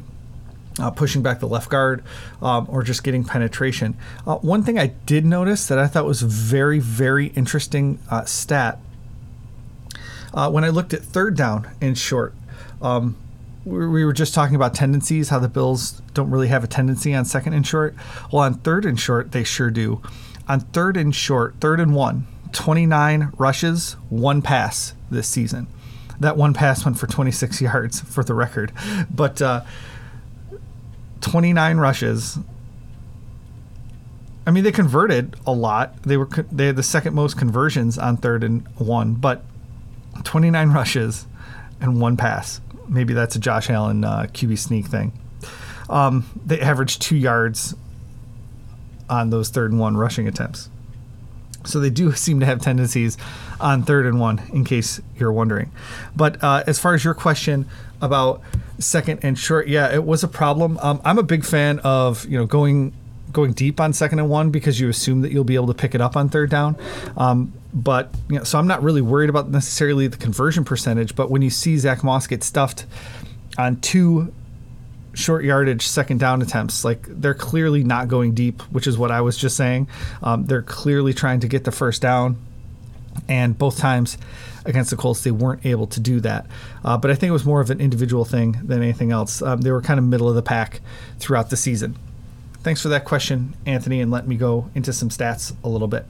uh, 0.79 0.91
pushing 0.91 1.21
back 1.21 1.39
the 1.39 1.47
left 1.47 1.69
guard, 1.69 2.03
um, 2.41 2.67
or 2.69 2.83
just 2.83 3.03
getting 3.03 3.23
penetration. 3.23 3.97
Uh, 4.25 4.35
one 4.37 4.63
thing 4.63 4.77
I 4.77 4.87
did 5.05 5.25
notice 5.25 5.67
that 5.67 5.79
I 5.79 5.87
thought 5.87 6.05
was 6.05 6.21
very, 6.21 6.79
very 6.79 7.27
interesting 7.27 7.99
uh, 8.09 8.25
stat 8.25 8.79
uh, 10.33 10.49
when 10.49 10.63
I 10.63 10.69
looked 10.69 10.93
at 10.93 11.01
third 11.01 11.35
down 11.35 11.69
in 11.81 11.95
short. 11.95 12.33
Um, 12.81 13.17
we 13.65 14.05
were 14.05 14.13
just 14.13 14.33
talking 14.33 14.55
about 14.55 14.73
tendencies, 14.73 15.29
how 15.29 15.39
the 15.39 15.49
Bills 15.49 16.01
don't 16.13 16.31
really 16.31 16.47
have 16.47 16.63
a 16.63 16.67
tendency 16.67 17.13
on 17.13 17.25
second 17.25 17.53
and 17.53 17.67
short. 17.67 17.95
Well, 18.31 18.43
on 18.43 18.55
third 18.55 18.85
and 18.85 18.99
short, 18.99 19.31
they 19.31 19.43
sure 19.43 19.69
do. 19.69 20.01
On 20.47 20.61
third 20.61 20.97
and 20.97 21.13
short, 21.13 21.55
third 21.59 21.79
and 21.79 21.93
one, 21.93 22.25
29 22.53 23.33
rushes, 23.37 23.93
one 24.09 24.41
pass 24.41 24.93
this 25.11 25.27
season. 25.27 25.67
That 26.19 26.35
one 26.35 26.53
pass 26.53 26.83
went 26.83 26.97
for 26.97 27.07
26 27.07 27.61
yards 27.61 27.99
for 27.99 28.23
the 28.23 28.33
record. 28.33 28.71
But 29.13 29.41
uh, 29.41 29.63
29 31.21 31.77
rushes. 31.77 32.39
I 34.47 34.51
mean, 34.51 34.63
they 34.63 34.71
converted 34.71 35.35
a 35.45 35.51
lot. 35.51 36.01
They 36.03 36.17
were 36.17 36.27
they 36.51 36.67
had 36.67 36.75
the 36.75 36.83
second 36.83 37.13
most 37.13 37.37
conversions 37.37 37.97
on 37.97 38.17
third 38.17 38.43
and 38.43 38.67
one, 38.77 39.13
but 39.15 39.43
29 40.23 40.69
rushes 40.73 41.27
and 41.81 42.01
one 42.01 42.17
pass. 42.17 42.61
Maybe 42.87 43.13
that's 43.13 43.35
a 43.35 43.39
Josh 43.39 43.69
Allen 43.69 44.03
uh, 44.03 44.27
QB 44.31 44.57
sneak 44.57 44.87
thing. 44.87 45.13
Um, 45.89 46.25
they 46.45 46.59
averaged 46.59 47.01
two 47.01 47.17
yards 47.17 47.75
on 49.09 49.29
those 49.29 49.49
third 49.49 49.71
and 49.71 49.79
one 49.79 49.97
rushing 49.97 50.27
attempts. 50.27 50.69
So 51.65 51.79
they 51.79 51.89
do 51.89 52.11
seem 52.13 52.39
to 52.39 52.45
have 52.45 52.61
tendencies 52.61 53.17
on 53.59 53.83
third 53.83 54.05
and 54.05 54.19
one, 54.19 54.41
in 54.53 54.63
case 54.63 55.01
you're 55.17 55.31
wondering. 55.31 55.71
But 56.15 56.43
uh, 56.43 56.63
as 56.65 56.79
far 56.79 56.93
as 56.93 57.03
your 57.03 57.13
question 57.13 57.67
about 58.01 58.41
second 58.79 59.19
and 59.23 59.37
short, 59.37 59.67
yeah, 59.67 59.93
it 59.93 60.03
was 60.03 60.23
a 60.23 60.27
problem. 60.27 60.77
Um, 60.81 61.01
I'm 61.03 61.17
a 61.17 61.23
big 61.23 61.45
fan 61.45 61.79
of 61.79 62.25
you 62.25 62.37
know 62.37 62.45
going 62.45 62.93
going 63.31 63.53
deep 63.53 63.79
on 63.79 63.93
second 63.93 64.19
and 64.19 64.29
one 64.29 64.49
because 64.49 64.79
you 64.79 64.89
assume 64.89 65.21
that 65.21 65.31
you'll 65.31 65.43
be 65.43 65.55
able 65.55 65.67
to 65.67 65.73
pick 65.73 65.93
it 65.93 66.01
up 66.01 66.17
on 66.17 66.29
third 66.29 66.49
down. 66.49 66.75
Um, 67.15 67.53
but 67.73 68.11
you 68.29 68.37
know, 68.37 68.43
so 68.43 68.57
I'm 68.57 68.67
not 68.67 68.81
really 68.81 69.01
worried 69.01 69.29
about 69.29 69.49
necessarily 69.49 70.07
the 70.07 70.17
conversion 70.17 70.65
percentage. 70.65 71.15
But 71.15 71.29
when 71.29 71.41
you 71.41 71.49
see 71.49 71.77
Zach 71.77 72.03
Moss 72.03 72.25
get 72.25 72.43
stuffed 72.43 72.85
on 73.57 73.79
two 73.81 74.33
short 75.13 75.43
yardage 75.43 75.85
second 75.85 76.19
down 76.19 76.41
attempts. 76.41 76.83
Like 76.83 77.05
they're 77.07 77.33
clearly 77.33 77.83
not 77.83 78.07
going 78.07 78.33
deep, 78.33 78.61
which 78.71 78.87
is 78.87 78.97
what 78.97 79.11
I 79.11 79.21
was 79.21 79.37
just 79.37 79.57
saying. 79.57 79.87
Um, 80.23 80.45
they're 80.45 80.61
clearly 80.61 81.13
trying 81.13 81.41
to 81.41 81.47
get 81.47 81.63
the 81.65 81.71
first 81.71 82.01
down, 82.01 82.37
and 83.27 83.57
both 83.57 83.77
times 83.77 84.17
against 84.65 84.89
the 84.89 84.95
Colts 84.95 85.23
they 85.23 85.31
weren't 85.31 85.65
able 85.65 85.87
to 85.87 85.99
do 85.99 86.19
that. 86.21 86.45
Uh, 86.83 86.97
but 86.97 87.11
I 87.11 87.15
think 87.15 87.29
it 87.29 87.33
was 87.33 87.45
more 87.45 87.61
of 87.61 87.69
an 87.69 87.81
individual 87.81 88.25
thing 88.25 88.59
than 88.63 88.81
anything 88.81 89.11
else. 89.11 89.41
Um, 89.41 89.61
they 89.61 89.71
were 89.71 89.81
kind 89.81 89.99
of 89.99 90.05
middle 90.05 90.29
of 90.29 90.35
the 90.35 90.41
pack 90.41 90.81
throughout 91.17 91.49
the 91.49 91.57
season. 91.57 91.97
Thanks 92.61 92.81
for 92.81 92.89
that 92.89 93.05
question, 93.05 93.55
Anthony, 93.65 94.01
and 94.01 94.11
let 94.11 94.27
me 94.27 94.35
go 94.35 94.69
into 94.75 94.91
some 94.91 95.09
stats 95.09 95.55
a 95.63 95.69
little 95.69 95.87
bit. 95.87 96.05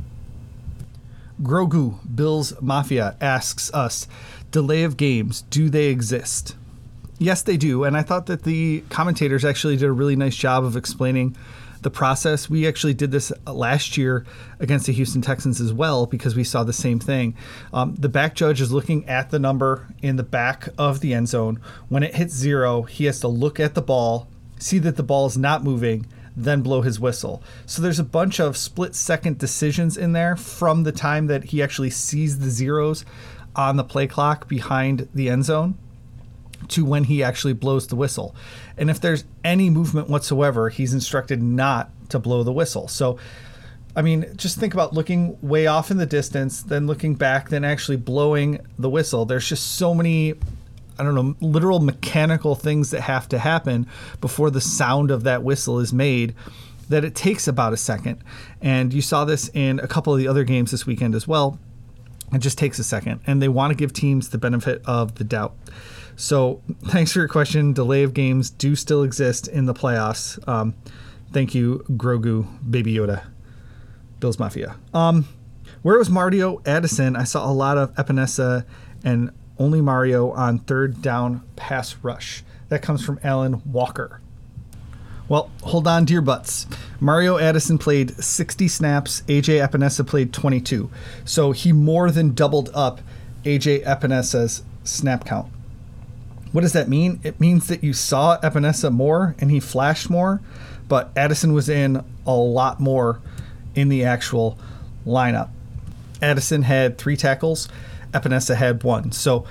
Grogu 1.41 2.00
Bills 2.13 2.60
Mafia 2.60 3.15
asks 3.22 3.72
us, 3.74 4.08
delay 4.52 4.84
of 4.84 4.98
games, 4.98 5.43
do 5.43 5.69
they 5.69 5.86
exist? 5.86 6.56
Yes, 7.17 7.41
they 7.41 7.58
do. 7.58 7.84
And 7.84 7.95
I 7.95 8.02
thought 8.02 8.26
that 8.26 8.43
the 8.43 8.84
commentators 8.89 9.45
actually 9.45 9.78
did 9.78 9.86
a 9.86 9.91
really 9.91 10.15
nice 10.15 10.36
job 10.36 10.63
of 10.63 10.76
explaining 10.76 11.36
the 11.84 11.89
process. 11.89 12.50
We 12.50 12.68
actually 12.68 12.94
did 12.94 13.12
this 13.12 13.32
last 13.46 13.98
year 13.98 14.26
against 14.60 14.86
the 14.86 14.94
Houston 14.94 15.22
Texans 15.22 15.62
as 15.62 15.74
well 15.74 16.06
because 16.06 16.36
we 16.36 16.44
saw 16.44 16.63
the 16.63 16.74
same 16.74 17.00
thing. 17.00 17.36
Um, 17.74 17.96
the 17.96 18.10
back 18.10 18.36
judge 18.36 18.62
is 18.62 18.72
looking 18.72 19.08
at 19.08 19.30
the 19.30 19.39
number 19.39 19.88
in 20.02 20.15
the 20.15 20.24
back 20.24 20.70
of 20.78 21.00
the 21.00 21.13
end 21.13 21.30
zone. 21.30 21.60
When 21.88 22.04
it 22.04 22.15
hits 22.15 22.34
zero, 22.34 22.84
he 22.84 23.06
has 23.06 23.20
to 23.22 23.28
look 23.28 23.60
at 23.60 23.76
the 23.76 23.82
ball, 23.82 24.28
see 24.60 24.80
that 24.80 24.96
the 24.96 25.04
ball 25.04 25.26
is 25.26 25.38
not 25.38 25.63
moving, 25.63 26.06
then 26.36 26.62
blow 26.62 26.82
his 26.82 27.00
whistle. 27.00 27.44
So 27.65 27.82
there's 27.82 28.00
a 28.00 28.04
bunch 28.04 28.39
of 28.39 28.56
split 28.56 28.96
second 28.96 29.38
decisions 29.38 29.98
in 29.98 30.13
there 30.13 30.36
from 30.36 30.84
the 30.84 30.92
time 30.92 31.28
that 31.28 31.46
he 31.46 31.62
actually 31.62 31.89
sees 31.89 32.39
the 32.39 32.50
zeros 32.50 33.04
on 33.56 33.76
the 33.76 33.84
play 33.84 34.08
clock 34.08 34.48
behind 34.48 35.10
the 35.13 35.30
end 35.30 35.46
zone 35.46 35.78
to 36.67 36.86
when 36.86 37.06
he 37.06 37.24
actually 37.24 37.54
blows 37.54 37.88
the 37.88 37.95
whistle. 37.95 38.36
And 38.78 38.89
if 38.89 39.00
there's 39.00 39.24
any 39.43 39.69
movement 39.69 40.10
whatsoever, 40.10 40.69
he's 40.69 40.93
instructed 40.93 41.41
not 41.41 41.89
to 42.10 42.19
blow 42.19 42.43
the 42.43 42.54
whistle. 42.54 42.88
So 42.88 43.17
I 43.95 44.02
mean, 44.02 44.34
just 44.36 44.60
think 44.60 44.74
about 44.74 44.93
looking 44.93 45.38
way 45.41 45.67
off 45.67 45.91
in 45.91 45.98
the 45.98 46.06
distance, 46.06 46.62
then 46.62 46.88
looking 46.88 47.15
back, 47.15 47.50
then 47.50 47.65
actually 47.65 47.98
blowing 47.98 48.60
the 48.78 48.89
whistle. 48.89 49.26
There's 49.26 49.50
just 49.50 49.76
so 49.78 49.93
many, 49.93 50.36
I 50.98 51.04
don't 51.04 51.15
know, 51.15 51.36
literal 51.41 51.80
mechanical 51.80 52.56
things 52.56 52.91
that 52.91 53.02
have 53.02 53.28
to 53.30 53.39
happen 53.39 53.88
before 54.22 54.52
the 54.52 54.62
sound 54.62 55.12
of 55.12 55.24
that 55.24 55.43
whistle 55.43 55.80
is 55.80 55.91
made 55.91 56.36
that 56.89 57.04
it 57.04 57.15
takes 57.15 57.48
about 57.48 57.74
a 57.74 57.78
second. 57.78 58.24
And 58.62 58.93
you 58.93 59.02
saw 59.02 59.26
this 59.26 59.50
in 59.54 59.80
a 59.80 59.88
couple 59.88 60.13
of 60.13 60.19
the 60.19 60.28
other 60.28 60.43
games 60.43 60.72
this 60.72 60.86
weekend 60.86 61.15
as 61.15 61.28
well. 61.28 61.60
It 62.32 62.39
just 62.39 62.58
takes 62.58 62.78
a 62.80 62.84
second. 62.84 63.22
And 63.26 63.41
they 63.41 63.50
want 63.50 63.72
to 63.72 63.76
give 63.76 63.91
teams 63.91 64.30
the 64.30 64.38
benefit 64.38 64.82
of 64.86 65.15
the 65.15 65.24
doubt. 65.24 65.56
So 66.19 66.62
thanks 66.86 67.13
for 67.13 67.19
your 67.19 67.27
question. 67.27 67.73
Delay 67.73 68.03
of 68.03 68.13
games 68.13 68.49
do 68.51 68.75
still 68.75 69.03
exist 69.03 69.47
in 69.47 69.65
the 69.65 69.73
playoffs. 69.73 70.45
Um, 70.47 70.75
thank 71.32 71.55
you, 71.55 71.84
Grogu, 71.91 72.45
Baby 72.69 72.93
Yoda. 72.93 73.23
Bills 74.19 74.38
Mafia. 74.38 74.75
Um, 74.93 75.27
where 75.82 75.97
was 75.97 76.10
Mario 76.10 76.62
Addison? 76.65 77.15
I 77.15 77.23
saw 77.23 77.49
a 77.49 77.53
lot 77.53 77.77
of 77.77 77.93
Epenesa 77.95 78.65
and 79.03 79.32
only 79.58 79.79
Mario 79.79 80.32
on 80.32 80.60
third 80.60 81.01
down 81.01 81.41
pass 81.55 81.95
rush. 82.03 82.43
That 82.67 82.82
comes 82.82 83.03
from 83.03 83.17
Alan 83.23 83.62
Walker. 83.65 84.19
Well, 85.29 85.49
hold 85.63 85.88
on 85.88 86.05
to 86.08 86.13
your 86.13 86.21
butts. 86.21 86.67
Mario 86.99 87.38
Addison 87.38 87.77
played 87.77 88.21
60 88.21 88.67
snaps. 88.67 89.21
AJ 89.27 89.65
Epenesa 89.65 90.05
played 90.05 90.34
22. 90.34 90.89
So 91.23 91.53
he 91.53 91.71
more 91.71 92.12
than 92.12 92.34
doubled 92.34 92.69
up 92.73 92.99
AJ 93.45 93.86
Epenesa's 93.86 94.63
snap 94.84 95.23
count. 95.23 95.49
What 96.52 96.62
does 96.62 96.74
that 96.74 96.90
mean? 96.90 97.20
It 97.24 97.40
means 97.40 97.68
that 97.68 97.84
you 97.84 97.94
saw 97.94 98.40
Epenesa 98.40 98.92
more 98.92 99.36
and 99.40 99.52
he 99.52 99.60
flashed 99.60 100.10
more, 100.10 100.42
but 100.88 101.12
Addison 101.16 101.54
was 101.54 101.70
in 101.70 102.04
a 102.26 102.34
lot 102.34 102.80
more 102.80 103.20
in 103.76 103.90
the 103.90 104.04
actual 104.04 104.58
lineup. 105.06 105.50
Addison 106.22 106.64
had 106.64 106.98
three 106.98 107.16
tackles, 107.16 107.70
Epenesa 108.14 108.56
had 108.56 108.84
one. 108.84 109.12
So 109.12 109.46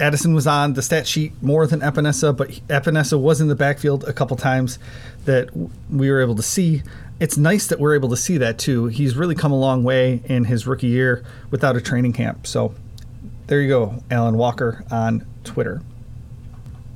Addison 0.00 0.34
was 0.34 0.46
on 0.46 0.72
the 0.72 0.82
stat 0.82 1.06
sheet 1.06 1.32
more 1.42 1.66
than 1.66 1.80
Epenesa, 1.80 2.36
but 2.36 2.50
Epenesa 2.68 3.20
was 3.20 3.40
in 3.40 3.48
the 3.48 3.54
backfield 3.54 4.04
a 4.04 4.12
couple 4.12 4.36
times 4.36 4.78
that 5.26 5.50
we 5.90 6.10
were 6.10 6.20
able 6.20 6.34
to 6.34 6.42
see. 6.42 6.82
It's 7.20 7.36
nice 7.36 7.66
that 7.68 7.78
we're 7.78 7.94
able 7.94 8.08
to 8.08 8.16
see 8.16 8.38
that 8.38 8.58
too. 8.58 8.86
He's 8.86 9.14
really 9.14 9.34
come 9.34 9.52
a 9.52 9.58
long 9.58 9.84
way 9.84 10.22
in 10.24 10.44
his 10.44 10.66
rookie 10.66 10.88
year 10.88 11.22
without 11.50 11.76
a 11.76 11.80
training 11.80 12.14
camp. 12.14 12.46
So 12.46 12.74
there 13.46 13.60
you 13.60 13.68
go, 13.68 14.02
Alan 14.10 14.36
Walker 14.36 14.84
on 14.90 15.26
Twitter. 15.44 15.82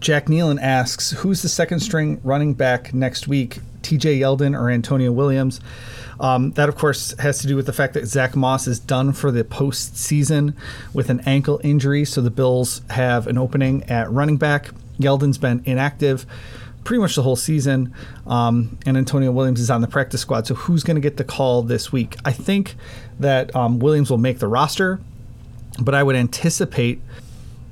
Jack 0.05 0.27
Nealon 0.27 0.61
asks, 0.61 1.13
who's 1.13 1.41
the 1.41 1.49
second 1.49 1.81
string 1.81 2.21
running 2.23 2.53
back 2.53 2.93
next 2.93 3.27
week, 3.27 3.61
TJ 3.81 4.19
Yeldon 4.19 4.55
or 4.55 4.69
Antonio 4.69 5.11
Williams? 5.11 5.63
Um, 6.21 6.51
that, 6.53 6.69
of 6.69 6.77
course, 6.77 7.19
has 7.19 7.39
to 7.39 7.47
do 7.47 7.57
with 7.57 7.65
the 7.65 7.73
fact 7.73 7.95
that 7.95 8.05
Zach 8.05 8.37
Moss 8.37 8.67
is 8.67 8.79
done 8.79 9.15
for 9.15 9.31
the 9.31 9.45
postseason 9.45 10.55
with 10.93 11.09
an 11.09 11.21
ankle 11.21 11.59
injury. 11.65 12.05
So 12.05 12.21
the 12.21 12.31
Bills 12.31 12.83
have 12.91 13.27
an 13.27 13.39
opening 13.39 13.83
at 13.85 14.11
running 14.11 14.37
back. 14.37 14.73
Yeldon's 15.01 15.39
been 15.39 15.63
inactive 15.65 16.27
pretty 16.85 17.01
much 17.01 17.15
the 17.15 17.23
whole 17.23 17.35
season. 17.35 17.95
Um, 18.27 18.77
and 18.85 18.99
Antonio 18.99 19.33
Williams 19.33 19.59
is 19.59 19.71
on 19.71 19.81
the 19.81 19.89
practice 19.89 20.21
squad. 20.21 20.47
So 20.47 20.55
who's 20.55 20.83
going 20.83 20.97
to 20.97 21.01
get 21.01 21.17
the 21.17 21.25
call 21.25 21.63
this 21.63 21.93
week? 21.93 22.17
I 22.27 22.33
think 22.33 22.77
that 23.19 23.57
um, 23.57 23.79
Williams 23.79 24.11
will 24.11 24.19
make 24.19 24.39
the 24.39 24.49
roster, 24.49 25.01
but 25.81 25.95
I 25.95 26.03
would 26.03 26.15
anticipate 26.15 27.01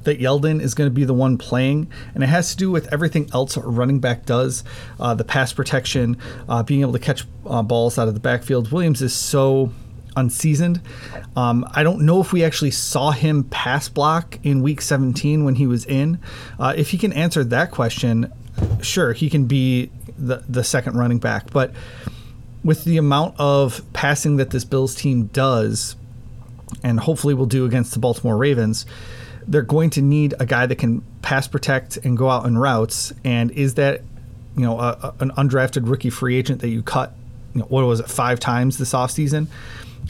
that 0.05 0.21
Yeldon 0.21 0.61
is 0.61 0.75
going 0.75 0.88
to 0.88 0.95
be 0.95 1.05
the 1.05 1.15
one 1.15 1.38
playing, 1.38 1.91
and 2.15 2.23
it 2.23 2.29
has 2.29 2.51
to 2.51 2.57
do 2.57 2.71
with 2.71 2.93
everything 2.93 3.29
else 3.33 3.57
a 3.57 3.61
running 3.61 4.01
back 4.01 4.27
does 4.27 4.65
uh, 5.01 5.15
the 5.15 5.25
pass 5.25 5.53
protection, 5.53 6.17
uh, 6.49 6.62
being 6.62 6.81
able 6.81 6.93
to 6.93 6.99
catch 6.99 7.25
uh, 7.47 7.62
balls 7.62 7.99
out 7.99 8.09
of 8.09 8.15
the 8.15 8.21
backfield. 8.21 8.73
Williams 8.73 9.03
is 9.03 9.15
so 9.15 9.73
unseasoned. 10.17 10.81
Um, 11.37 11.67
I 11.73 11.83
don't 11.83 12.03
know 12.03 12.21
if 12.21 12.33
we 12.33 12.45
actually 12.45 12.71
saw 12.71 13.11
him 13.11 13.45
pass 13.45 13.88
block 13.88 14.38
in 14.43 14.62
week 14.62 14.81
17 14.81 15.45
when 15.45 15.55
he 15.55 15.67
was 15.67 15.85
in. 15.87 16.19
Uh, 16.59 16.75
if 16.77 16.91
he 16.91 16.99
can 16.99 17.12
answer 17.12 17.45
that 17.45 17.71
question, 17.71 18.33
sure, 18.83 19.12
he 19.12 19.31
can 19.31 19.47
be 19.47 19.91
the, 20.19 20.45
the 20.49 20.65
second 20.65 20.97
running 20.97 21.19
back. 21.19 21.51
But 21.51 21.73
with 22.65 22.85
the 22.85 22.99
amount 22.99 23.35
of 23.38 23.83
passing 23.93 24.37
that 24.37 24.51
this 24.51 24.65
Bills 24.65 24.95
team 24.95 25.27
does, 25.27 25.97
and 26.83 27.01
hopefully 27.01 27.35
will 27.35 27.47
do 27.47 27.65
against 27.65 27.93
the 27.93 27.99
Baltimore 27.99 28.37
Ravens, 28.37 28.87
they're 29.47 29.63
going 29.63 29.91
to 29.91 30.03
need 30.03 30.35
a 30.41 30.47
guy 30.47 30.67
that 30.67 30.77
can 30.77 31.03
pass 31.23 31.47
protect 31.49 31.97
and 31.99 32.17
go 32.17 32.29
out 32.29 32.47
in 32.47 32.59
routes. 32.59 33.13
And 33.25 33.51
is 33.53 33.75
that, 33.75 34.03
you 34.57 34.65
know, 34.65 34.79
a, 34.79 34.91
a, 35.03 35.15
an 35.21 35.31
undrafted 35.33 35.89
rookie 35.89 36.11
free 36.11 36.37
agent 36.37 36.61
that 36.61 36.69
you 36.69 36.83
cut, 36.83 37.15
you 37.55 37.61
know, 37.61 37.67
what 37.67 37.85
was 37.85 38.01
it, 38.01 38.09
five 38.09 38.41
times 38.41 38.79
this 38.79 38.93
offseason? 38.93 39.49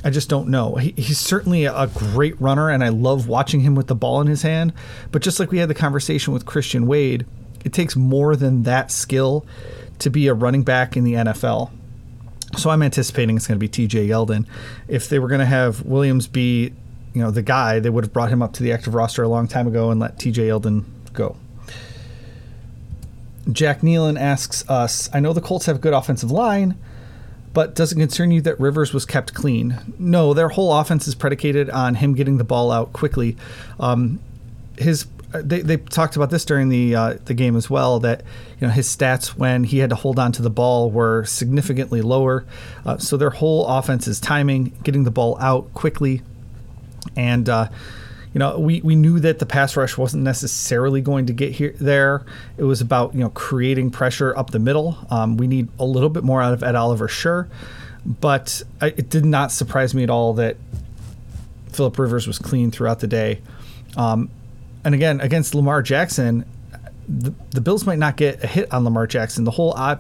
I 0.05 0.11
just 0.11 0.29
don't 0.29 0.49
know. 0.49 0.77
He, 0.77 0.93
he's 0.97 1.19
certainly 1.19 1.65
a 1.65 1.87
great 1.95 2.41
runner, 2.41 2.71
and 2.71 2.83
I 2.83 2.89
love 2.89 3.29
watching 3.29 3.61
him 3.61 3.75
with 3.75 3.87
the 3.87 3.95
ball 3.95 4.21
in 4.21 4.27
his 4.27 4.43
hand. 4.43 4.73
But 5.11 5.23
just 5.23 5.39
like 5.39 5.51
we 5.51 5.59
had 5.59 5.69
the 5.69 5.75
conversation 5.75 6.33
with 6.33 6.47
Christian 6.47 6.87
Wade, 6.87 7.27
it 7.65 7.73
takes 7.73 7.95
more 7.95 8.35
than 8.35 8.65
that 8.65 8.91
skill 8.91 9.47
to 10.01 10.11
be 10.11 10.27
a 10.29 10.35
running 10.35 10.63
back 10.63 10.97
in 10.97 11.05
the 11.05 11.15
NFL. 11.15 11.71
So 12.57 12.71
I'm 12.71 12.83
anticipating 12.83 13.37
it's 13.37 13.47
going 13.47 13.59
to 13.59 13.67
be 13.67 13.69
TJ 13.69 14.09
Yeldon. 14.09 14.47
If 14.89 15.09
they 15.09 15.19
were 15.19 15.29
going 15.29 15.41
to 15.41 15.47
have 15.47 15.83
Williams 15.83 16.27
be 16.27 16.73
you 17.15 17.23
know 17.23 17.31
the 17.31 17.43
guy, 17.43 17.79
they 17.81 17.91
would 17.91 18.05
have 18.05 18.13
brought 18.13 18.31
him 18.31 18.43
up 18.43 18.53
to 18.55 18.63
the 18.63 18.73
active 18.73 18.95
roster 18.95 19.23
a 19.23 19.29
long 19.29 19.49
time 19.49 19.67
ago 19.67 19.91
and 19.91 20.01
let 20.01 20.19
T.J. 20.19 20.49
Yeldon 20.49 20.85
go. 21.13 21.37
Jack 23.51 23.81
Nealon 23.81 24.19
asks 24.19 24.69
us, 24.71 25.11
I 25.13 25.21
know 25.21 25.33
the 25.33 25.41
Colts 25.41 25.67
have 25.67 25.77
a 25.77 25.79
good 25.81 25.93
offensive 25.93 26.31
line, 26.31 26.77
but 27.53 27.75
does 27.75 27.93
it 27.93 27.97
concern 27.97 28.31
you 28.31 28.41
that 28.43 28.59
Rivers 28.61 28.95
was 28.95 29.05
kept 29.05 29.35
clean? 29.35 29.79
No, 29.99 30.33
their 30.33 30.51
whole 30.51 30.73
offense 30.73 31.09
is 31.09 31.15
predicated 31.15 31.69
on 31.69 31.97
him 31.97 32.15
getting 32.15 32.39
the 32.39 32.45
ball 32.45 32.71
out 32.71 32.93
quickly. 32.93 33.37
Um, 33.81 34.21
his 34.79 35.07
they, 35.35 35.61
they 35.61 35.79
talked 35.79 36.17
about 36.17 36.31
this 36.31 36.45
during 36.45 36.69
the 36.69 36.95
uh, 36.95 37.15
the 37.25 37.35
game 37.35 37.57
as 37.57 37.71
well 37.71 37.99
that 38.01 38.23
you 38.61 38.67
know 38.67 38.73
his 38.73 38.87
stats 38.87 39.29
when 39.29 39.65
he 39.65 39.79
had 39.79 39.91
to 39.91 39.97
hold 39.97 40.19
on 40.19 40.33
to 40.33 40.43
the 40.43 40.51
ball 40.51 40.91
were 40.91 41.25
significantly 41.25 42.03
lower. 42.03 42.45
Uh, 42.85 42.99
so 42.99 43.17
their 43.17 43.31
whole 43.31 43.67
offense 43.67 44.07
is 44.07 44.21
timing, 44.21 44.73
getting 44.83 45.05
the 45.05 45.11
ball 45.11 45.39
out 45.41 45.73
quickly, 45.75 46.23
and 47.17 47.49
uh, 47.49 47.69
you 48.33 48.39
know 48.39 48.59
we, 48.59 48.81
we 48.83 48.95
knew 48.95 49.21
that 49.21 49.39
the 49.39 49.47
pass 49.47 49.77
rush 49.77 49.97
wasn't 49.97 50.23
necessarily 50.23 51.01
going 51.01 51.27
to 51.27 51.33
get 51.33 51.53
here 51.53 51.75
there. 51.81 52.25
It 52.57 52.65
was 52.65 52.81
about 52.81 53.15
you 53.15 53.21
know 53.21 53.31
creating 53.31 53.91
pressure 53.91 54.37
up 54.37 54.51
the 54.51 54.59
middle. 54.59 54.99
Um, 55.11 55.37
we 55.37 55.47
need 55.47 55.69
a 55.79 55.85
little 55.85 56.11
bit 56.11 56.25
more 56.25 56.43
out 56.43 56.53
of 56.53 56.63
ed 56.63 56.75
oliver 56.75 57.09
sure. 57.09 57.49
But 58.05 58.63
I, 58.81 58.87
it 58.89 59.11
did 59.11 59.25
not 59.25 59.53
surprise 59.53 59.95
me 59.95 60.03
at 60.03 60.11
all 60.11 60.35
that 60.35 60.57
philip 61.71 61.99
rivers 61.99 62.27
was 62.27 62.39
clean 62.39 62.71
throughout 62.71 63.01
the 63.01 63.07
day. 63.07 63.41
Um, 63.97 64.31
and 64.85 64.95
again 64.95 65.21
against 65.21 65.55
lamar 65.55 65.81
jackson 65.81 66.45
the, 67.09 67.35
the 67.51 67.61
bills 67.61 67.87
might 67.87 67.99
not 67.99 68.17
get 68.17 68.43
a 68.43 68.47
hit 68.47 68.73
on 68.73 68.85
lamar 68.85 69.07
jackson. 69.07 69.45
The 69.45 69.51
whole 69.53 69.75
uh, 69.77 69.97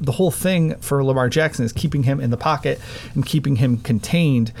the 0.00 0.12
whole 0.12 0.30
thing 0.30 0.74
for 0.76 1.02
lamar 1.04 1.28
jackson 1.28 1.64
is 1.64 1.72
keeping 1.72 2.02
him 2.02 2.20
in 2.20 2.30
the 2.30 2.36
pocket 2.36 2.80
and 3.14 3.24
keeping 3.24 3.56
him 3.56 3.78
contained 3.78 4.52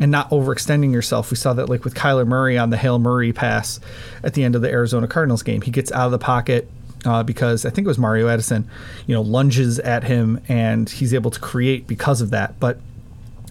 and 0.00 0.10
not 0.10 0.30
overextending 0.30 0.92
yourself. 0.92 1.30
We 1.30 1.36
saw 1.36 1.52
that 1.52 1.68
like 1.68 1.84
with 1.84 1.94
Kyler 1.94 2.26
Murray 2.26 2.58
on 2.58 2.70
the 2.70 2.78
Hail 2.78 2.98
Murray 2.98 3.32
pass 3.32 3.78
at 4.24 4.34
the 4.34 4.42
end 4.42 4.56
of 4.56 4.62
the 4.62 4.70
Arizona 4.70 5.06
Cardinals 5.06 5.42
game. 5.42 5.60
He 5.60 5.70
gets 5.70 5.92
out 5.92 6.06
of 6.06 6.12
the 6.12 6.18
pocket 6.18 6.68
uh, 7.04 7.22
because 7.22 7.64
I 7.64 7.70
think 7.70 7.84
it 7.84 7.88
was 7.88 7.98
Mario 7.98 8.28
Addison, 8.28 8.68
you 9.06 9.14
know, 9.14 9.22
lunges 9.22 9.78
at 9.78 10.04
him 10.04 10.40
and 10.48 10.88
he's 10.88 11.14
able 11.14 11.30
to 11.30 11.38
create 11.38 11.86
because 11.86 12.20
of 12.20 12.30
that. 12.30 12.58
But 12.58 12.80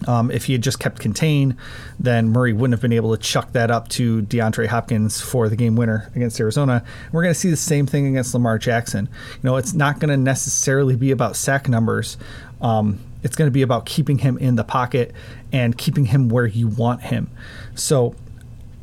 um, 0.06 0.30
if 0.30 0.46
he 0.46 0.52
had 0.54 0.62
just 0.62 0.80
kept 0.80 0.98
contained, 0.98 1.56
then 1.98 2.30
Murray 2.30 2.52
wouldn't 2.52 2.72
have 2.72 2.80
been 2.80 2.92
able 2.92 3.14
to 3.14 3.22
chuck 3.22 3.52
that 3.52 3.70
up 3.70 3.88
to 3.90 4.22
DeAndre 4.22 4.66
Hopkins 4.66 5.20
for 5.20 5.48
the 5.48 5.56
game 5.56 5.76
winner 5.76 6.10
against 6.16 6.40
Arizona. 6.40 6.82
And 7.04 7.12
we're 7.12 7.22
going 7.22 7.34
to 7.34 7.38
see 7.38 7.50
the 7.50 7.56
same 7.56 7.86
thing 7.86 8.06
against 8.06 8.32
Lamar 8.32 8.58
Jackson. 8.58 9.08
You 9.34 9.40
know, 9.42 9.56
it's 9.56 9.74
not 9.74 10.00
going 10.00 10.08
to 10.08 10.16
necessarily 10.16 10.96
be 10.96 11.10
about 11.10 11.36
sack 11.36 11.68
numbers. 11.68 12.16
Um, 12.62 12.98
it's 13.22 13.36
going 13.36 13.46
to 13.46 13.52
be 13.52 13.62
about 13.62 13.86
keeping 13.86 14.18
him 14.18 14.38
in 14.38 14.56
the 14.56 14.64
pocket 14.64 15.12
and 15.52 15.76
keeping 15.76 16.06
him 16.06 16.28
where 16.28 16.46
you 16.46 16.68
want 16.68 17.02
him. 17.02 17.30
So 17.74 18.14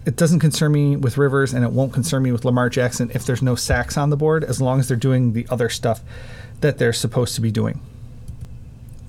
it 0.06 0.16
doesn't 0.16 0.40
concern 0.40 0.72
me 0.72 0.96
with 0.96 1.18
Rivers 1.18 1.54
and 1.54 1.64
it 1.64 1.72
won't 1.72 1.94
concern 1.94 2.24
me 2.24 2.32
with 2.32 2.46
Lamar 2.46 2.70
Jackson 2.70 3.12
if 3.14 3.26
there's 3.26 3.42
no 3.42 3.56
sacks 3.56 3.98
on 3.98 4.10
the 4.10 4.18
board, 4.18 4.44
as 4.44 4.62
long 4.62 4.80
as 4.80 4.88
they're 4.88 4.98
doing 4.98 5.34
the 5.34 5.46
other 5.50 5.70
stuff 5.70 6.02
that 6.62 6.78
they're 6.78 6.94
supposed 6.94 7.36
to 7.36 7.42
be 7.42 7.52
doing. 7.52 7.82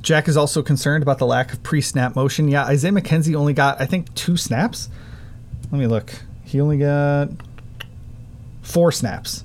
Jack 0.02 0.28
is 0.28 0.36
also 0.36 0.62
concerned 0.62 1.02
about 1.02 1.18
the 1.18 1.26
lack 1.26 1.52
of 1.52 1.62
pre 1.62 1.80
snap 1.80 2.16
motion. 2.16 2.48
Yeah, 2.48 2.64
Isaiah 2.64 2.92
McKenzie 2.92 3.34
only 3.34 3.52
got, 3.52 3.80
I 3.80 3.86
think, 3.86 4.14
two 4.14 4.36
snaps. 4.36 4.88
Let 5.70 5.78
me 5.78 5.86
look. 5.86 6.12
He 6.44 6.60
only 6.60 6.78
got 6.78 7.28
four 8.62 8.90
snaps 8.90 9.44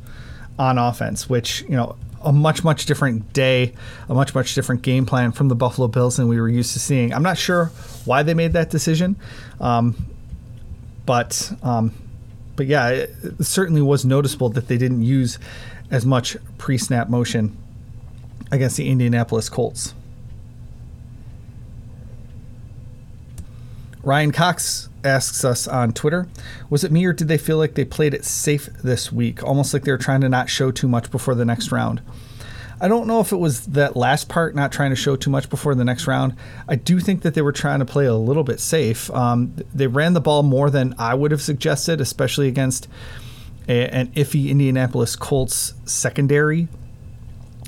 on 0.57 0.77
offense, 0.77 1.27
which, 1.29 1.63
you 1.63 1.75
know, 1.75 1.97
a 2.23 2.31
much 2.31 2.63
much 2.63 2.85
different 2.85 3.33
day, 3.33 3.73
a 4.09 4.13
much 4.13 4.33
much 4.33 4.55
different 4.55 4.81
game 4.81 5.05
plan 5.05 5.31
from 5.31 5.47
the 5.47 5.55
Buffalo 5.55 5.87
Bills 5.87 6.17
than 6.17 6.27
we 6.27 6.39
were 6.39 6.49
used 6.49 6.73
to 6.73 6.79
seeing. 6.79 7.13
I'm 7.13 7.23
not 7.23 7.37
sure 7.37 7.65
why 8.05 8.23
they 8.23 8.33
made 8.33 8.53
that 8.53 8.69
decision, 8.69 9.15
um, 9.59 9.95
but 11.05 11.51
um, 11.61 11.93
but 12.55 12.67
yeah, 12.67 12.89
it, 12.89 13.15
it 13.23 13.43
certainly 13.43 13.81
was 13.81 14.05
noticeable 14.05 14.49
that 14.49 14.67
they 14.67 14.77
didn't 14.77 15.03
use 15.03 15.39
as 15.91 16.05
much 16.05 16.37
pre-snap 16.57 17.09
motion 17.09 17.57
against 18.51 18.77
the 18.77 18.89
Indianapolis 18.89 19.49
Colts. 19.49 19.93
Ryan 24.03 24.31
Cox 24.31 24.89
asks 25.03 25.43
us 25.43 25.67
on 25.67 25.93
Twitter 25.93 26.27
Was 26.69 26.83
it 26.83 26.91
me 26.91 27.05
or 27.05 27.13
did 27.13 27.27
they 27.27 27.37
feel 27.37 27.57
like 27.57 27.75
they 27.75 27.85
played 27.85 28.13
it 28.13 28.25
safe 28.25 28.67
this 28.83 29.11
week? 29.11 29.43
Almost 29.43 29.73
like 29.73 29.83
they 29.83 29.91
were 29.91 29.97
trying 29.97 30.21
to 30.21 30.29
not 30.29 30.49
show 30.49 30.71
too 30.71 30.87
much 30.87 31.11
before 31.11 31.35
the 31.35 31.45
next 31.45 31.71
round. 31.71 32.01
I 32.81 32.89
don't 32.89 33.07
know 33.07 33.21
if 33.21 33.31
it 33.31 33.37
was 33.37 33.67
that 33.67 33.95
last 33.95 34.27
part, 34.27 34.55
not 34.55 34.73
trying 34.73 34.89
to 34.89 34.95
show 34.95 35.15
too 35.15 35.29
much 35.29 35.49
before 35.49 35.73
the 35.73 35.85
next 35.85 36.05
round. 36.05 36.35
I 36.67 36.75
do 36.75 36.99
think 36.99 37.21
that 37.21 37.33
they 37.33 37.41
were 37.41 37.53
trying 37.53 37.79
to 37.79 37.85
play 37.85 38.05
a 38.05 38.15
little 38.15 38.43
bit 38.43 38.59
safe. 38.59 39.09
Um, 39.11 39.55
they 39.73 39.87
ran 39.87 40.13
the 40.13 40.19
ball 40.19 40.43
more 40.43 40.69
than 40.69 40.93
I 40.97 41.13
would 41.13 41.31
have 41.31 41.41
suggested, 41.41 42.01
especially 42.01 42.49
against 42.49 42.89
a, 43.69 43.87
an 43.87 44.07
iffy 44.07 44.49
Indianapolis 44.49 45.15
Colts 45.15 45.75
secondary. 45.85 46.67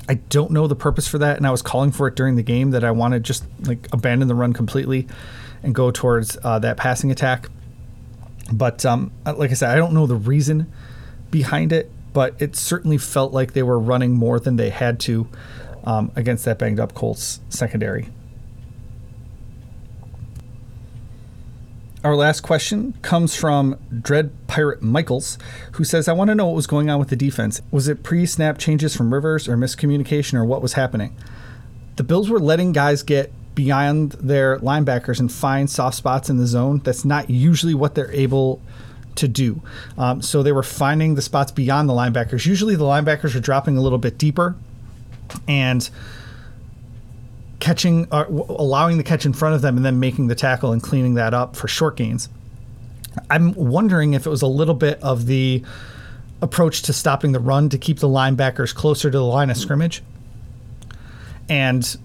I 0.06 0.14
don't 0.14 0.50
know 0.50 0.66
the 0.66 0.76
purpose 0.76 1.08
for 1.08 1.16
that, 1.18 1.38
and 1.38 1.46
I 1.46 1.50
was 1.50 1.62
calling 1.62 1.92
for 1.92 2.08
it 2.08 2.14
during 2.14 2.36
the 2.36 2.42
game 2.42 2.72
that 2.72 2.84
I 2.84 2.90
want 2.90 3.14
to 3.14 3.20
just 3.20 3.44
like 3.62 3.88
abandon 3.92 4.28
the 4.28 4.34
run 4.34 4.52
completely 4.52 5.08
and 5.66 5.74
go 5.74 5.90
towards 5.90 6.38
uh, 6.42 6.58
that 6.60 6.76
passing 6.78 7.10
attack. 7.10 7.48
But 8.52 8.86
um, 8.86 9.12
like 9.24 9.50
I 9.50 9.54
said, 9.54 9.70
I 9.70 9.76
don't 9.76 9.92
know 9.92 10.06
the 10.06 10.16
reason 10.16 10.72
behind 11.30 11.72
it 11.72 11.90
but 12.16 12.34
it 12.40 12.56
certainly 12.56 12.96
felt 12.96 13.34
like 13.34 13.52
they 13.52 13.62
were 13.62 13.78
running 13.78 14.12
more 14.12 14.40
than 14.40 14.56
they 14.56 14.70
had 14.70 14.98
to 14.98 15.28
um, 15.84 16.10
against 16.16 16.46
that 16.46 16.58
banged 16.58 16.80
up 16.80 16.94
Colts 16.94 17.40
secondary. 17.50 18.08
Our 22.02 22.16
last 22.16 22.40
question 22.40 22.94
comes 23.02 23.36
from 23.36 23.76
Dread 24.00 24.30
Pirate 24.46 24.80
Michaels, 24.80 25.36
who 25.72 25.84
says, 25.84 26.08
I 26.08 26.14
want 26.14 26.28
to 26.28 26.34
know 26.34 26.46
what 26.46 26.54
was 26.54 26.66
going 26.66 26.88
on 26.88 26.98
with 26.98 27.10
the 27.10 27.16
defense. 27.16 27.60
Was 27.70 27.86
it 27.86 28.02
pre 28.02 28.24
snap 28.24 28.56
changes 28.56 28.96
from 28.96 29.12
Rivers 29.12 29.46
or 29.46 29.58
miscommunication 29.58 30.38
or 30.38 30.44
what 30.46 30.62
was 30.62 30.72
happening? 30.72 31.14
The 31.96 32.02
Bills 32.02 32.30
were 32.30 32.40
letting 32.40 32.72
guys 32.72 33.02
get 33.02 33.30
beyond 33.56 34.12
their 34.12 34.58
linebackers 34.60 35.18
and 35.18 35.32
find 35.32 35.68
soft 35.68 35.96
spots 35.96 36.30
in 36.30 36.36
the 36.36 36.46
zone. 36.46 36.80
That's 36.84 37.04
not 37.04 37.28
usually 37.28 37.74
what 37.74 37.96
they're 37.96 38.12
able 38.12 38.62
to 39.16 39.26
do. 39.26 39.62
Um, 39.98 40.22
so 40.22 40.44
they 40.44 40.52
were 40.52 40.62
finding 40.62 41.16
the 41.16 41.22
spots 41.22 41.50
beyond 41.50 41.88
the 41.88 41.94
linebackers. 41.94 42.46
Usually 42.46 42.76
the 42.76 42.84
linebackers 42.84 43.34
are 43.34 43.40
dropping 43.40 43.76
a 43.76 43.80
little 43.80 43.98
bit 43.98 44.18
deeper 44.18 44.54
and 45.48 45.88
catching, 47.58 48.06
uh, 48.12 48.26
allowing 48.28 48.98
the 48.98 49.02
catch 49.02 49.26
in 49.26 49.32
front 49.32 49.54
of 49.54 49.62
them 49.62 49.76
and 49.76 49.84
then 49.84 49.98
making 49.98 50.28
the 50.28 50.34
tackle 50.34 50.70
and 50.72 50.82
cleaning 50.82 51.14
that 51.14 51.34
up 51.34 51.56
for 51.56 51.66
short 51.66 51.96
gains. 51.96 52.28
I'm 53.30 53.54
wondering 53.54 54.12
if 54.12 54.26
it 54.26 54.30
was 54.30 54.42
a 54.42 54.46
little 54.46 54.74
bit 54.74 55.02
of 55.02 55.24
the 55.24 55.64
approach 56.42 56.82
to 56.82 56.92
stopping 56.92 57.32
the 57.32 57.40
run 57.40 57.70
to 57.70 57.78
keep 57.78 58.00
the 58.00 58.08
linebackers 58.08 58.74
closer 58.74 59.10
to 59.10 59.16
the 59.16 59.24
line 59.24 59.48
of 59.48 59.56
scrimmage. 59.56 60.02
And 61.48 61.96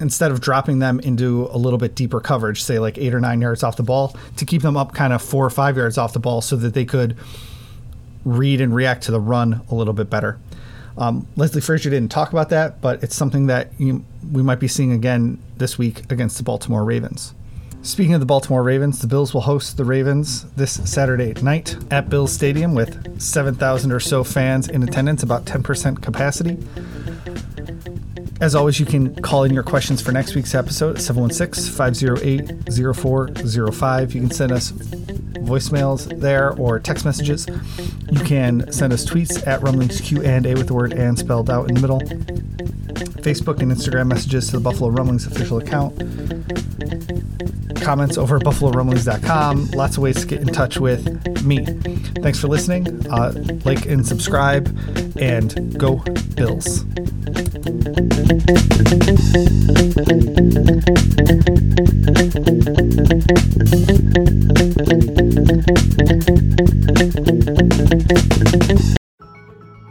instead 0.00 0.30
of 0.30 0.40
dropping 0.40 0.78
them 0.78 1.00
into 1.00 1.48
a 1.50 1.58
little 1.58 1.78
bit 1.78 1.94
deeper 1.94 2.20
coverage, 2.20 2.62
say 2.62 2.78
like 2.78 2.98
eight 2.98 3.14
or 3.14 3.20
nine 3.20 3.40
yards 3.40 3.62
off 3.62 3.76
the 3.76 3.82
ball, 3.82 4.16
to 4.36 4.44
keep 4.44 4.62
them 4.62 4.76
up 4.76 4.94
kind 4.94 5.12
of 5.12 5.22
four 5.22 5.44
or 5.44 5.50
five 5.50 5.76
yards 5.76 5.98
off 5.98 6.12
the 6.12 6.18
ball 6.18 6.40
so 6.40 6.56
that 6.56 6.74
they 6.74 6.84
could 6.84 7.16
read 8.24 8.60
and 8.60 8.74
react 8.74 9.04
to 9.04 9.12
the 9.12 9.20
run 9.20 9.62
a 9.70 9.74
little 9.74 9.94
bit 9.94 10.10
better. 10.10 10.38
Um, 10.98 11.26
Leslie 11.36 11.60
Frazier 11.60 11.90
didn't 11.90 12.10
talk 12.10 12.32
about 12.32 12.48
that, 12.50 12.80
but 12.80 13.02
it's 13.02 13.14
something 13.14 13.46
that 13.46 13.70
you, 13.78 14.04
we 14.32 14.42
might 14.42 14.60
be 14.60 14.68
seeing 14.68 14.92
again 14.92 15.38
this 15.56 15.78
week 15.78 16.10
against 16.10 16.38
the 16.38 16.42
Baltimore 16.42 16.84
Ravens. 16.84 17.34
Speaking 17.82 18.14
of 18.14 18.20
the 18.20 18.26
Baltimore 18.26 18.64
Ravens, 18.64 19.00
the 19.00 19.06
Bills 19.06 19.32
will 19.32 19.42
host 19.42 19.76
the 19.76 19.84
Ravens 19.84 20.44
this 20.54 20.72
Saturday 20.90 21.40
night 21.42 21.76
at 21.92 22.08
Bills 22.08 22.32
Stadium 22.32 22.74
with 22.74 23.20
7,000 23.20 23.92
or 23.92 24.00
so 24.00 24.24
fans 24.24 24.68
in 24.68 24.82
attendance, 24.82 25.22
about 25.22 25.44
10% 25.44 26.02
capacity. 26.02 26.58
As 28.40 28.54
always, 28.54 28.78
you 28.78 28.84
can 28.84 29.14
call 29.22 29.44
in 29.44 29.54
your 29.54 29.62
questions 29.62 30.02
for 30.02 30.12
next 30.12 30.34
week's 30.34 30.54
episode 30.54 30.96
at 30.96 31.02
716 31.02 31.72
508 31.74 32.94
0405. 32.94 34.14
You 34.14 34.20
can 34.20 34.30
send 34.30 34.52
us 34.52 34.72
voicemails 34.72 36.20
there 36.20 36.52
or 36.52 36.78
text 36.78 37.04
messages. 37.04 37.46
You 38.10 38.20
can 38.20 38.70
send 38.72 38.92
us 38.92 39.06
tweets 39.06 39.46
at 39.46 39.62
rumblings 39.62 40.00
Q 40.00 40.22
and 40.22 40.44
A 40.46 40.54
with 40.54 40.66
the 40.66 40.74
word 40.74 40.92
and 40.92 41.18
spelled 41.18 41.48
out 41.48 41.68
in 41.68 41.76
the 41.76 41.80
middle. 41.80 42.00
Facebook 43.22 43.60
and 43.60 43.72
Instagram 43.72 44.06
messages 44.08 44.46
to 44.48 44.58
the 44.58 44.60
Buffalo 44.60 44.90
Rumblings 44.90 45.26
official 45.26 45.58
account. 45.58 45.96
Comments 47.80 48.18
over 48.18 48.36
at 48.36 48.42
buffalorumblings.com. 48.42 49.70
Lots 49.70 49.96
of 49.96 50.02
ways 50.02 50.20
to 50.20 50.26
get 50.26 50.40
in 50.40 50.48
touch 50.48 50.78
with 50.78 51.42
me. 51.42 51.64
Thanks 52.22 52.38
for 52.40 52.48
listening. 52.48 53.06
Uh, 53.10 53.32
like 53.64 53.86
and 53.86 54.06
subscribe, 54.06 54.66
and 55.18 55.78
go 55.78 55.96
Bills. 56.34 56.84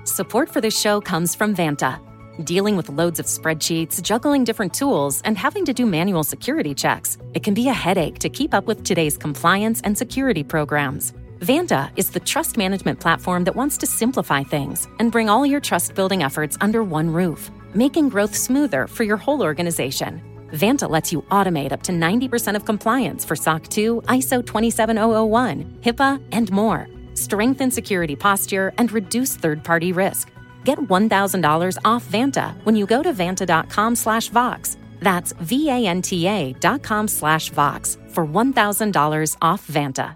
Support 0.06 0.50
for 0.50 0.62
this 0.62 0.80
show 0.80 1.02
comes 1.02 1.36
from 1.36 1.56
Vanta. 1.56 2.00
Dealing 2.46 2.76
with 2.78 2.90
loads 2.90 3.20
of 3.20 3.26
spreadsheets, 3.26 4.02
juggling 4.02 4.44
different 4.44 4.74
tools, 4.74 5.22
and 5.24 5.38
having 5.38 5.66
to 5.66 5.74
do 5.74 5.86
manual 5.86 6.24
security 6.24 6.74
checks, 6.74 7.18
it 7.34 7.44
can 7.44 7.54
be 7.54 7.70
a 7.70 7.74
headache 7.74 8.20
to 8.20 8.30
keep 8.30 8.54
up 8.54 8.66
with 8.66 8.84
today's 8.84 9.18
compliance 9.18 9.82
and 9.84 9.98
security 9.98 10.44
programs. 10.44 11.14
Vanta 11.42 11.92
is 11.98 12.10
the 12.10 12.20
trust 12.20 12.58
management 12.58 13.00
platform 13.00 13.44
that 13.44 13.56
wants 13.56 13.78
to 13.78 13.86
simplify 13.86 14.42
things 14.44 14.88
and 15.00 15.12
bring 15.12 15.30
all 15.30 15.46
your 15.46 15.60
trust 15.60 15.94
building 15.94 16.24
efforts 16.24 16.58
under 16.62 16.82
one 16.82 17.12
roof, 17.12 17.52
making 17.74 18.10
growth 18.10 18.34
smoother 18.34 18.88
for 18.88 19.04
your 19.04 19.18
whole 19.18 19.42
organization. 19.44 20.22
Vanta 20.54 20.90
lets 20.90 21.12
you 21.12 21.22
automate 21.24 21.74
up 21.74 21.84
to 21.84 21.92
90% 21.92 22.56
of 22.56 22.64
compliance 22.64 23.26
for 23.26 23.36
SOC 23.36 23.68
2, 23.68 24.02
ISO 24.08 24.46
27001, 24.46 25.80
HIPAA, 25.82 26.22
and 26.32 26.50
more. 26.52 26.88
Strengthen 27.16 27.70
security 27.70 28.16
posture 28.16 28.72
and 28.78 28.92
reduce 28.94 29.36
third 29.36 29.62
party 29.64 29.92
risk. 29.92 30.32
Get 30.64 30.80
$1,000 30.80 31.78
off 31.84 32.06
Vanta 32.06 32.56
when 32.64 32.76
you 32.76 32.86
go 32.86 33.04
to 33.04 33.12
vanta.com 33.12 33.96
slash 33.96 34.30
Vox. 34.30 34.78
That's 35.02 35.34
V 35.34 35.70
A 35.70 35.86
N 35.86 36.02
T 36.02 36.28
A 36.28 36.54
dot 36.54 36.82
com 36.82 37.08
slash 37.08 37.50
Vox 37.50 37.98
for 38.08 38.26
$1,000 38.26 39.38
off 39.42 39.68
Vanta. 39.68 40.16